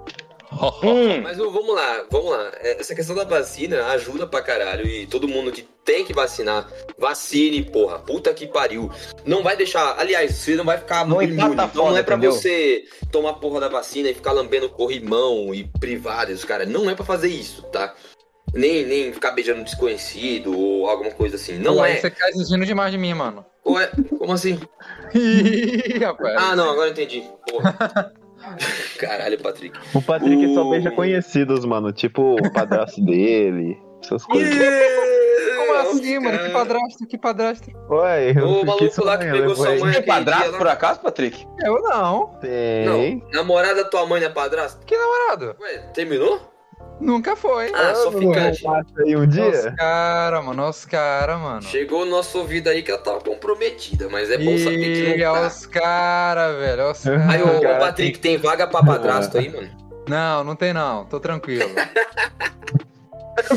[0.82, 2.52] Hum, Mas vamos lá, vamos lá.
[2.62, 4.88] É, Essa questão da vacina ajuda pra caralho.
[4.88, 6.68] E todo mundo que tem que vacinar,
[6.98, 8.00] vacine, porra.
[8.00, 8.90] Puta que pariu.
[9.26, 10.00] Não vai deixar.
[10.00, 11.36] Aliás, você não vai ficar Não imune.
[11.54, 12.32] Então não foda, é pra entendeu?
[12.32, 16.66] você tomar porra da vacina e ficar lambendo corrimão e privadas, cara.
[16.66, 17.94] Não é pra fazer isso, tá?
[18.54, 21.58] Nem, nem ficar beijando desconhecido ou alguma coisa assim.
[21.60, 21.96] Não Pô, é.
[21.98, 23.46] Você tá exigindo demais de mim, mano.
[23.66, 24.60] Ué, como assim?
[25.14, 26.36] Ih, rapaz.
[26.38, 27.24] Ah, não, agora eu entendi.
[27.50, 28.14] Porra.
[28.98, 29.78] Caralho, Patrick.
[29.94, 31.92] O Patrick só O- beija conhecidos, mano.
[31.92, 33.78] Tipo o padrasto dele.
[34.02, 34.56] Essas coisas.
[35.58, 36.40] Como assim, mano?
[36.40, 37.72] Que padrasto, que padrasto?
[37.90, 41.00] Ué, eu O maluco lá que pegou sua mãe tem aquele dia padrasto por acaso,
[41.02, 41.46] Patrick?
[41.64, 42.28] Eu não.
[42.40, 42.86] Tem.
[42.86, 44.86] Não, namorada da tua mãe não é padrasto?
[44.86, 45.56] Que namorado?
[45.60, 46.40] Ué, terminou?
[47.00, 47.72] Nunca foi.
[47.74, 48.64] Ah, só não ficante.
[48.64, 49.72] passa aí um Nossa dia?
[49.78, 50.54] cara, mano.
[50.64, 51.62] Nossa cara, mano.
[51.62, 55.32] Chegou no nosso ouvido aí que ela tava comprometida, mas é bom saber que não
[55.32, 55.48] olha tá.
[55.48, 56.84] os cara, velho.
[56.84, 57.32] olha os cara.
[57.32, 59.70] Aí, ô, ô, Cara, Patrick, tem vaga pra padrasto aí, mano?
[60.08, 61.06] Não, não tem não.
[61.06, 61.70] Tô tranquilo.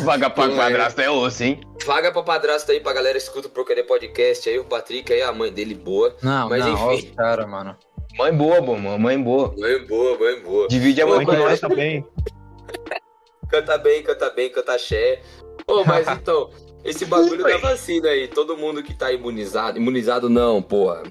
[0.03, 0.57] Vaga pra é.
[0.57, 1.61] padrasto é osso, hein?
[1.87, 5.33] Vaga pra padrasto aí pra galera escuta o Porcaria Podcast aí, o Patrick aí, a
[5.33, 6.15] mãe dele boa.
[6.23, 6.75] Não, Mas não.
[6.75, 7.09] Olha enfim.
[7.09, 7.75] os cara, mano.
[8.19, 9.55] Mãe boa, bom, mãe boa.
[9.57, 10.69] Mãe boa, mãe boa.
[10.69, 11.61] Divide a mãe com nós.
[11.75, 12.05] Bem.
[13.51, 15.21] Canta bem, canta bem, canta axé.
[15.67, 16.51] Ô, mas então,
[16.85, 21.03] esse bagulho da vacina aí, todo mundo que tá imunizado, imunizado não, porra.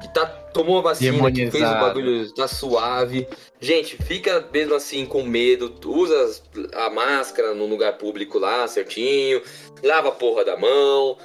[0.00, 3.26] Que tá, tomou a vacina, que fez o bagulho, tá suave.
[3.60, 6.40] Gente, fica mesmo assim com medo, usa
[6.74, 9.42] a máscara no lugar público lá, certinho.
[9.82, 11.16] Lava a porra da mão.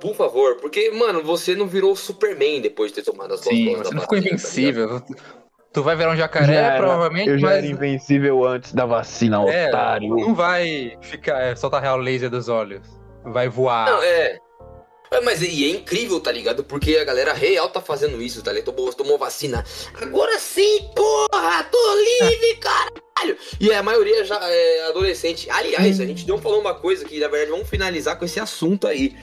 [0.00, 3.76] Por favor, porque, mano, você não virou Superman depois de ter tomado as duas Sim,
[3.76, 5.02] você da não ficou tá invencível.
[5.76, 8.86] Tu vai virar um jacaré, Já era- provavelmente, Eu já mas era invencível antes da
[8.86, 10.08] vacina, É, otário.
[10.08, 12.80] não vai ficar, é, soltar real laser dos olhos.
[13.22, 13.84] Vai voar.
[13.90, 14.38] Não, é.
[15.10, 16.64] É, mas e é incrível, tá ligado?
[16.64, 18.74] Porque a galera real tá fazendo isso, tá ligado?
[18.74, 19.62] Tomou, tomou vacina.
[20.00, 21.62] Agora sim, porra!
[21.64, 23.36] Tô livre, caralho!
[23.60, 25.46] E a maioria já é adolescente.
[25.50, 28.86] Aliás, a gente não falou uma coisa que, na verdade, vamos finalizar com esse assunto
[28.88, 29.14] aí.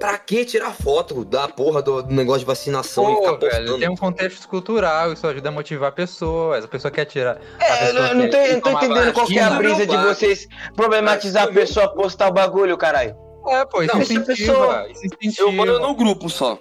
[0.00, 3.78] Pra que tirar foto da porra do, do negócio de vacinação e Pô, ficar velho,
[3.78, 6.64] tem um contexto cultural, isso ajuda a motivar pessoas.
[6.64, 7.38] A pessoa quer tirar.
[7.60, 10.48] É, não, quer eu não tô entendendo qual que é a brisa de não vocês
[10.74, 13.14] problematizar a pessoa postar o bagulho, caralho.
[13.46, 14.26] É, pô, isso Não, incentiva.
[14.34, 15.42] pessoa- Isso incentiva.
[15.48, 16.58] Eu mando no grupo só.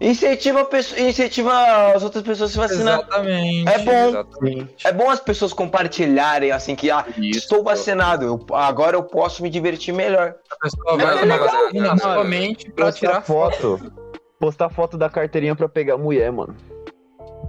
[0.00, 1.52] Incentiva, pessoa, incentiva
[1.94, 2.98] as outras pessoas a se vacinar.
[3.00, 3.68] Exatamente.
[3.68, 4.08] É bom.
[4.08, 4.86] Exatamente.
[4.86, 7.38] É bom as pessoas compartilharem, assim, que, ah, Isso.
[7.38, 10.34] estou vacinado, eu- agora eu posso me divertir melhor.
[10.50, 12.00] A pessoa Não, vai é tomar legal, vacina mano.
[12.00, 13.56] somente pra Postar tirar foto.
[13.78, 13.92] foto.
[14.38, 16.54] Postar foto da carteirinha pra pegar mulher, mano.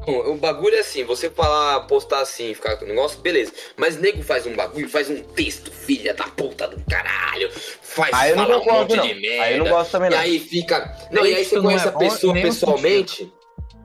[0.07, 3.51] Bom, O bagulho é assim, você falar, postar assim, ficar com o negócio, beleza.
[3.75, 7.51] Mas nego faz um bagulho, faz um texto, filha da puta do caralho.
[7.51, 9.05] Faz Aí eu não um monte não.
[9.05, 9.43] de merda.
[9.43, 10.19] Aí eu não gosto também, E não.
[10.19, 10.97] aí fica.
[11.11, 13.33] Não, e aí você conhece é a pessoa pessoalmente.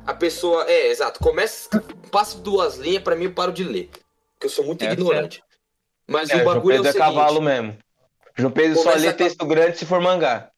[0.06, 0.64] A pessoa.
[0.70, 1.18] É, exato.
[1.20, 1.68] Começa.
[2.10, 3.90] Passa duas linhas, pra mim eu paro de ler.
[4.34, 5.42] Porque eu sou muito É, ignorante.
[6.06, 7.16] Mas É, o João bagulho é o Pedro é, seguinte.
[7.16, 7.78] cavalo mesmo.
[8.36, 10.50] João Pedro só lê texto grande se for mangá.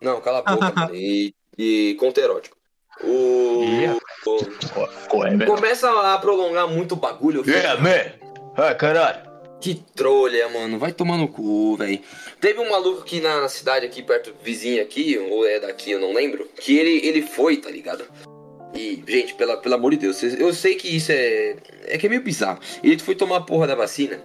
[0.00, 0.90] Não, cala a boca.
[0.94, 2.56] E, e conto erótico.
[3.04, 3.62] O.
[3.64, 3.90] Ih,
[4.26, 7.44] o- Começa a prolongar muito o bagulho.
[7.48, 8.12] Yeah, man!
[8.56, 9.28] Ah, caralho.
[9.60, 10.78] Que trolha, mano.
[10.78, 12.00] Vai tomar no cu, velho.
[12.40, 16.00] Teve um maluco aqui na, na cidade, aqui perto, vizinha aqui, ou é daqui, eu
[16.00, 16.48] não lembro.
[16.60, 18.04] Que ele, ele foi, tá ligado?
[18.74, 21.56] E, gente, pela, pelo amor de Deus, eu sei que isso é.
[21.86, 22.60] É que é meio bizarro.
[22.84, 24.20] Ele foi tomar a porra da vacina.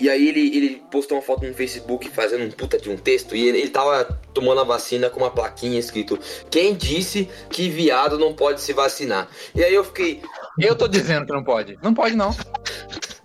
[0.00, 3.34] E aí ele, ele postou uma foto no Facebook fazendo um puta de um texto
[3.34, 6.18] e ele, ele tava tomando a vacina com uma plaquinha escrito
[6.50, 9.28] Quem disse que viado não pode se vacinar?
[9.54, 10.22] E aí eu fiquei,
[10.58, 11.78] Eu tô dizendo que não pode.
[11.82, 12.34] Não pode, não.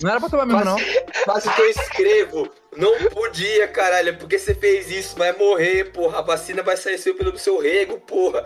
[0.02, 0.78] Não era pra tomar mesmo, não.
[1.24, 2.50] quase que eu escrevo.
[2.76, 6.20] Não podia, caralho, é porque você fez isso, vai morrer, porra.
[6.20, 8.46] A vacina vai sair seu pelo seu rego, porra.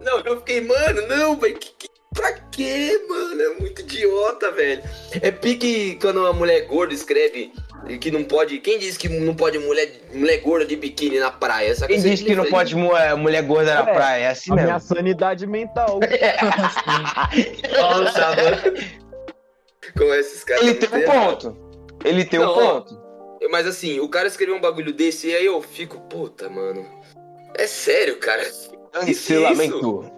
[0.00, 1.58] Não, eu fiquei, mano, não, velho.
[1.58, 3.42] Que, que- pra quê, mano?
[3.42, 4.82] É muito idiota, velho.
[5.20, 7.52] É pique quando uma mulher gorda escreve
[8.00, 8.58] que não pode.
[8.58, 11.74] Quem disse que não pode mulher, mulher gorda de biquíni na praia?
[11.74, 14.22] Só Quem você disse que não pode mu- é, mulher gorda na É, praia?
[14.24, 14.80] É assim A minha mesmo.
[14.94, 16.00] sanidade mental.
[17.78, 18.78] Nossa, mano.
[19.96, 20.62] Com esses caras.
[20.62, 21.28] Ele tem um errado.
[21.50, 21.66] ponto.
[22.04, 23.00] Ele tem um Não, ponto.
[23.50, 26.84] Mas assim, o cara escreveu um bagulho desse e aí eu fico, puta, mano.
[27.54, 28.44] É sério, cara.
[28.92, 30.10] Cancelamento.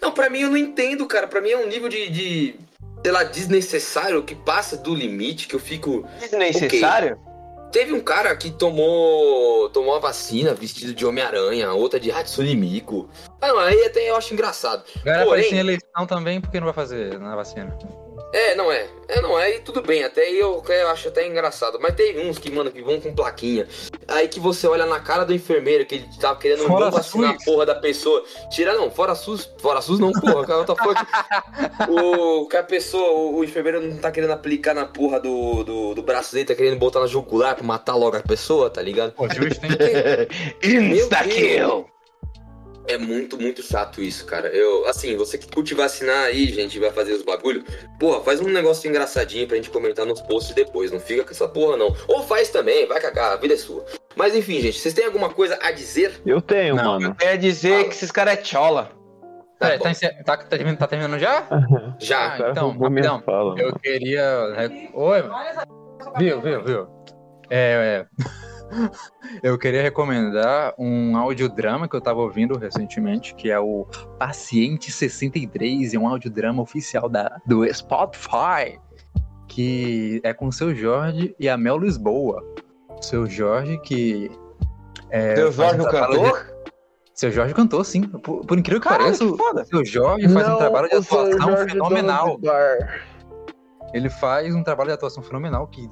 [0.00, 1.26] Não, pra mim eu não entendo, cara.
[1.26, 2.54] Pra mim é um nível de, de
[3.02, 6.06] sei lá, desnecessário que passa do limite que eu fico.
[6.20, 7.18] Desnecessário?
[7.72, 13.08] Teve um cara que tomou tomou a vacina vestido de Homem-Aranha, outra de Hatsune Miku.
[13.40, 14.84] Ah, não, aí até eu acho engraçado.
[15.04, 17.76] Galera Porém- aparecer em eleição também, porque não vai fazer na vacina.
[18.32, 18.86] É, não é.
[19.08, 19.56] É, não é.
[19.56, 20.04] E tudo bem.
[20.04, 21.78] Até aí eu, eu acho até engraçado.
[21.80, 23.66] Mas tem uns que, mano, que vão com plaquinha.
[24.08, 27.34] Aí que você olha na cara do enfermeiro que ele tava querendo Fora não vacinar
[27.34, 28.24] a porra da pessoa.
[28.50, 29.50] Tira não, fora SUS.
[29.58, 30.46] Fora SUS não, porra.
[30.46, 31.06] Cara, fuck?
[31.90, 35.94] o, que a pessoa, o, o enfermeiro não tá querendo aplicar na porra do, do,
[35.94, 39.12] do braço dele, tá querendo botar na jugular pra matar logo a pessoa, tá ligado?
[39.12, 39.72] Pô, justo, hein?
[40.92, 41.95] Insta-kill.
[42.88, 44.48] É muito, muito chato isso, cara.
[44.48, 47.64] Eu, assim, você que curte vacinar aí, gente, vai fazer os bagulho,
[47.98, 50.92] porra, faz um negócio engraçadinho pra gente comentar nos posts depois.
[50.92, 51.94] Não fica com essa porra, não.
[52.06, 53.84] Ou faz também, vai cagar, a vida é sua.
[54.14, 56.20] Mas enfim, gente, vocês têm alguma coisa a dizer?
[56.24, 57.14] Eu tenho, Não, mano.
[57.16, 58.90] Quer dizer que esses caras é chola.
[59.58, 59.84] Tá Peraí, bom.
[59.84, 61.46] tá, tá, tá terminando, tá terminando já?
[61.98, 62.34] Já.
[62.34, 63.22] Ah, então, rapidão.
[63.22, 64.54] fala, Eu queria.
[64.92, 65.34] Oi, mano.
[66.18, 66.86] Viu, viu, viu?
[67.48, 68.26] É, é.
[69.42, 73.86] Eu queria recomendar um audiodrama que eu tava ouvindo recentemente, que é o
[74.18, 78.78] Paciente 63, é um audiodrama oficial da, do Spotify,
[79.48, 82.42] que é com o seu Jorge e a Mel Lisboa.
[82.88, 84.30] O seu Jorge que.
[85.10, 86.56] É, Seu Jorge, o trabalho de- cantor?
[87.14, 88.02] Seu Jorge cantou, sim.
[88.02, 89.04] Por, por incrível que Caralho,
[89.36, 92.40] pareça, que o seu Jorge faz um trabalho de atuação Jorge fenomenal.
[93.94, 95.88] Ele faz um trabalho de atuação fenomenal que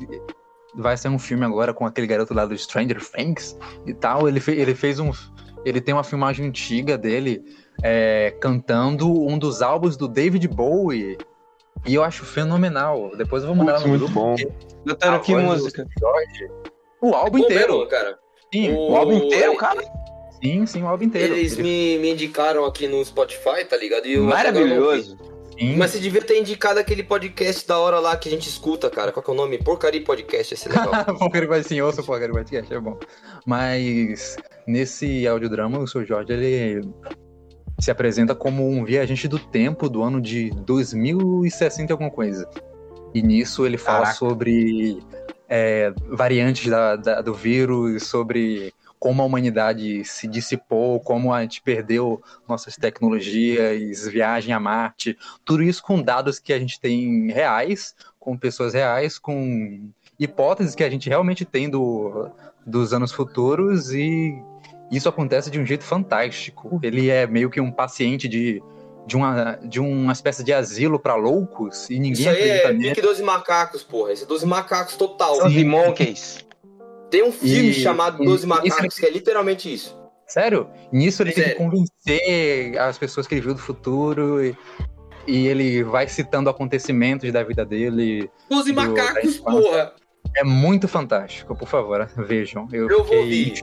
[0.76, 3.56] vai ser um filme agora com aquele garoto lá do Stranger Things
[3.86, 4.28] e tal.
[4.28, 5.10] Ele, fe- ele fez um.
[5.64, 7.42] Ele tem uma filmagem antiga dele
[7.82, 11.16] é, cantando um dos álbuns do David Bowie.
[11.86, 13.12] E eu acho fenomenal.
[13.16, 14.14] Depois eu vou mandar lá no muito grupo.
[14.14, 14.34] bom.
[14.36, 14.48] porque
[14.84, 15.86] Doutor, que música?
[16.00, 16.50] Jorge-
[17.02, 17.72] O álbum Bom inteiro.
[17.74, 18.18] mesmo, cara.
[18.52, 19.82] Sim, O álbum inteiro, cara?
[20.42, 21.34] sim, sim, o álbum inteiro.
[21.34, 24.06] Eles Ele- me, me indicaram aqui no Spotify, tá ligado?
[24.06, 25.18] E Maravilhoso.
[25.58, 25.76] Sim.
[25.76, 29.12] Mas você devia ter indicado aquele podcast da hora lá que a gente escuta, cara.
[29.12, 29.58] Qual que é o nome?
[29.58, 31.04] Porcaria Podcast, esse legal.
[31.18, 32.98] Porcaria vai sim, ouça o Porcaria Podcast, é bom.
[33.46, 34.36] Mas
[34.66, 36.88] nesse audiodrama, o seu Jorge, ele
[37.80, 42.48] se apresenta como um viajante do tempo do ano de 2060 e alguma coisa.
[43.12, 44.18] E nisso ele fala Caraca.
[44.18, 44.98] sobre
[45.48, 48.72] é, variantes da- da- do vírus, sobre
[49.04, 55.62] como a humanidade se dissipou, como a gente perdeu nossas tecnologias, viagem a Marte, tudo
[55.62, 60.88] isso com dados que a gente tem reais, com pessoas reais, com hipóteses que a
[60.88, 62.30] gente realmente tem do,
[62.64, 64.42] dos anos futuros e
[64.90, 66.80] isso acontece de um jeito fantástico.
[66.82, 68.62] Ele é meio que um paciente de,
[69.06, 72.72] de, uma, de uma espécie de asilo para loucos e ninguém Isso aí acredita é
[72.72, 72.88] nele.
[72.94, 74.14] Pique 12 Macacos, porra.
[74.14, 75.36] Esse é 12 Macacos total.
[75.36, 76.42] São de Monkeys.
[77.10, 79.96] Tem um filme E- chamado e- 12 e- Macacos, que é literalmente isso.
[80.26, 80.68] Sério?
[80.90, 81.64] Nisso ele tem que Sério.
[81.64, 84.56] convencer as pessoas que ele viu do futuro e,
[85.26, 88.30] e ele vai citando acontecimentos da vida dele.
[88.50, 89.92] 12 Do- Macacos, porra.
[90.36, 92.66] É muito fantástico, por favor, vejam.
[92.72, 93.62] Eu, Eu vou ouvir.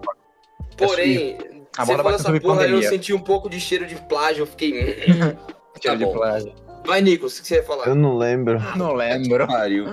[0.78, 1.38] Porém,
[1.78, 2.90] A você bola falou vai essa porra, eu pandemia.
[2.90, 4.44] senti um pouco de cheiro de plágio.
[4.44, 5.04] Eu fiquei.
[5.08, 5.36] hum,
[5.82, 6.14] Cheiro de bom.
[6.14, 6.54] plágio.
[6.86, 7.88] Vai, Nicolas, o que você ia falar?
[7.88, 8.60] Eu não lembro.
[8.78, 9.46] Não lembro.
[9.48, 9.86] Pariu.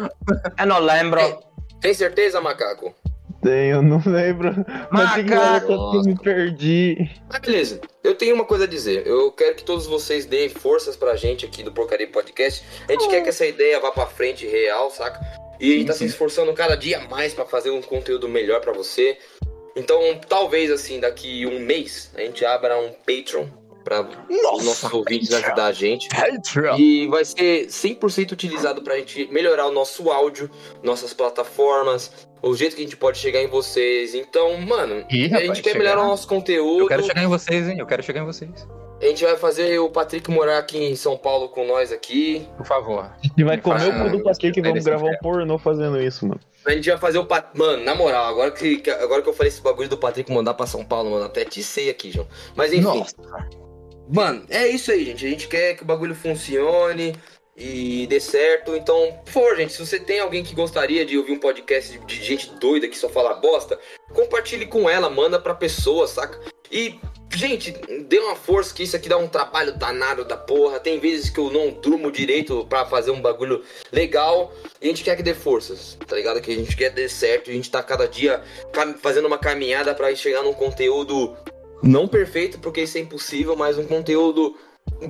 [0.58, 1.20] Eu não lembro.
[1.80, 2.94] Tem certeza, macaco?
[3.42, 4.54] Tenho, não lembro.
[4.90, 5.66] Mas Macaco.
[5.66, 7.10] que eu me perdi.
[7.30, 7.80] Ah, beleza.
[8.02, 9.06] Eu tenho uma coisa a dizer.
[9.06, 12.64] Eu quero que todos vocês deem forças pra gente aqui do Porcaria Podcast.
[12.88, 15.20] A gente quer que essa ideia vá pra frente real, saca?
[15.60, 18.72] E a gente tá se esforçando cada dia mais pra fazer um conteúdo melhor pra
[18.72, 19.18] você.
[19.76, 23.46] Então, talvez assim, daqui um mês, a gente abra um Patreon
[23.84, 26.08] pra os nossos ouvintes ajudar a gente.
[26.78, 30.50] E vai ser 100% utilizado pra gente melhorar o nosso áudio,
[30.82, 32.10] nossas plataformas,
[32.42, 34.14] o jeito que a gente pode chegar em vocês.
[34.14, 36.80] Então, mano, Ih, a gente rapaz, quer melhorar o nosso conteúdo.
[36.82, 37.78] Eu quero chegar em vocês, hein?
[37.78, 38.50] Eu quero chegar em vocês.
[39.00, 42.48] A gente vai fazer o Patrick morar aqui em São Paulo com nós aqui.
[42.56, 43.04] Por favor.
[43.04, 45.56] A gente vai Me comer o cu do Patrick e vamos desse gravar um pornô
[45.56, 46.40] fazendo isso, mano.
[46.66, 47.46] A gente vai fazer o Pat...
[47.54, 50.54] Mano, na moral, agora que, que- agora que eu falei esse bagulho do Patrick mandar
[50.54, 52.26] pra São Paulo, mano, até te sei aqui, João.
[52.56, 52.82] Mas enfim.
[52.82, 53.14] Nossa.
[54.08, 55.26] Mano, é isso aí, gente.
[55.26, 57.14] A gente quer que o bagulho funcione
[57.54, 58.74] e dê certo.
[58.74, 62.50] Então, por gente, se você tem alguém que gostaria de ouvir um podcast de, gente
[62.54, 63.78] doida que só fala bosta,
[64.14, 66.40] compartilhe com ela, manda pra pessoa, saca?
[66.70, 66.98] E,
[67.34, 67.72] gente,
[68.06, 70.80] dê uma força que isso aqui dá um trabalho danado da porra.
[70.80, 75.04] Tem vezes que eu não durmo direito pra fazer um bagulho legal e a gente
[75.04, 76.40] quer que dê forças, tá ligado?
[76.40, 78.42] Que a gente quer que dê certo a gente tá cada dia
[79.02, 81.36] fazendo uma caminhada pra chegar num conteúdo
[81.82, 84.56] não perfeito, porque isso é impossível, mas um conteúdo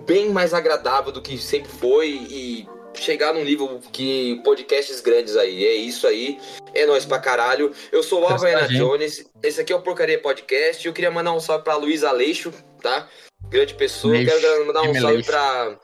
[0.07, 5.65] bem mais agradável do que sempre foi e chegar num nível que podcasts grandes aí.
[5.65, 6.39] É isso aí.
[6.75, 7.73] É nóis pra caralho.
[7.93, 8.79] Eu sou o Testa Havaiana a gente.
[8.79, 9.31] Jones.
[9.43, 10.87] Esse aqui é o Porcaria Podcast.
[10.87, 12.53] Eu queria mandar um salve pra Luiz Aleixo,
[12.83, 13.09] tá?
[13.49, 14.15] Grande pessoa.
[14.15, 15.31] Aleixo, Quero mandar um salve Aleixo.
[15.31, 15.79] pra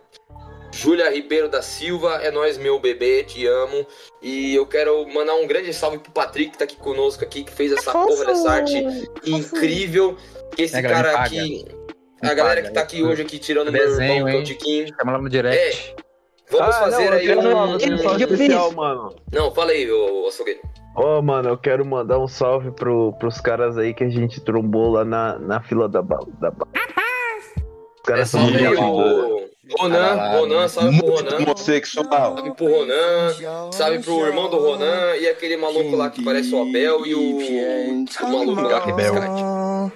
[0.72, 2.16] Júlia Ribeiro da Silva.
[2.22, 3.22] É nóis, meu bebê.
[3.24, 3.86] Te amo.
[4.20, 7.52] E eu quero mandar um grande salve pro Patrick que tá aqui conosco aqui, que
[7.52, 10.16] fez essa porra dessa arte incrível.
[10.56, 11.64] Que esse É, cara aqui.
[12.22, 14.30] Me A galera paga, que tá eu- aqui hoje aqui tirando meu Desenho, irmão, que
[14.30, 14.44] é o hein?
[14.44, 14.86] Tiquinho.
[14.98, 15.94] Chama lá no direct.
[16.50, 17.94] Vamos Ah, fazer não, aí um.
[17.94, 19.14] um salve especial, mano.
[19.32, 20.60] Não, fala aí, ô açougueiro.
[20.96, 24.92] Ô, mano, eu quero mandar um salve pro, pros caras aí que a gente trombou
[24.92, 26.26] lá na, na fila da bala.
[26.40, 26.66] Da ba...
[26.74, 26.80] Os
[27.58, 29.24] É caras são salve aí, muito boa.
[29.26, 29.48] o
[29.80, 30.30] Ronan.
[30.38, 31.36] Ronan, salve pro Ronan.
[31.38, 32.04] homossexual.
[32.36, 36.62] Salve pro Ronan, salve pro irmão do Ronan e aquele maluco lá que parece o
[36.62, 39.42] Abel e o, o maluco lá que é biscate.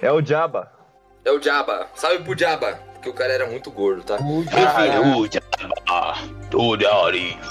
[0.01, 0.71] É o Jabba.
[1.25, 1.87] É o Jabba.
[1.93, 4.17] Salve pro Jabba, porque o cara era muito gordo, tá?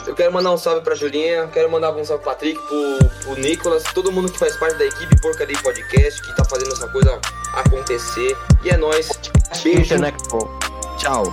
[0.06, 3.40] Eu quero mandar um salve pra Julinha, quero mandar um salve pro Patrick, pro, pro
[3.40, 7.20] Nicolas, todo mundo que faz parte da equipe Porcaria Podcast, que tá fazendo essa coisa
[7.54, 8.36] acontecer.
[8.64, 9.08] E é nóis.
[9.62, 9.94] Beijo.
[10.98, 11.24] Tchau.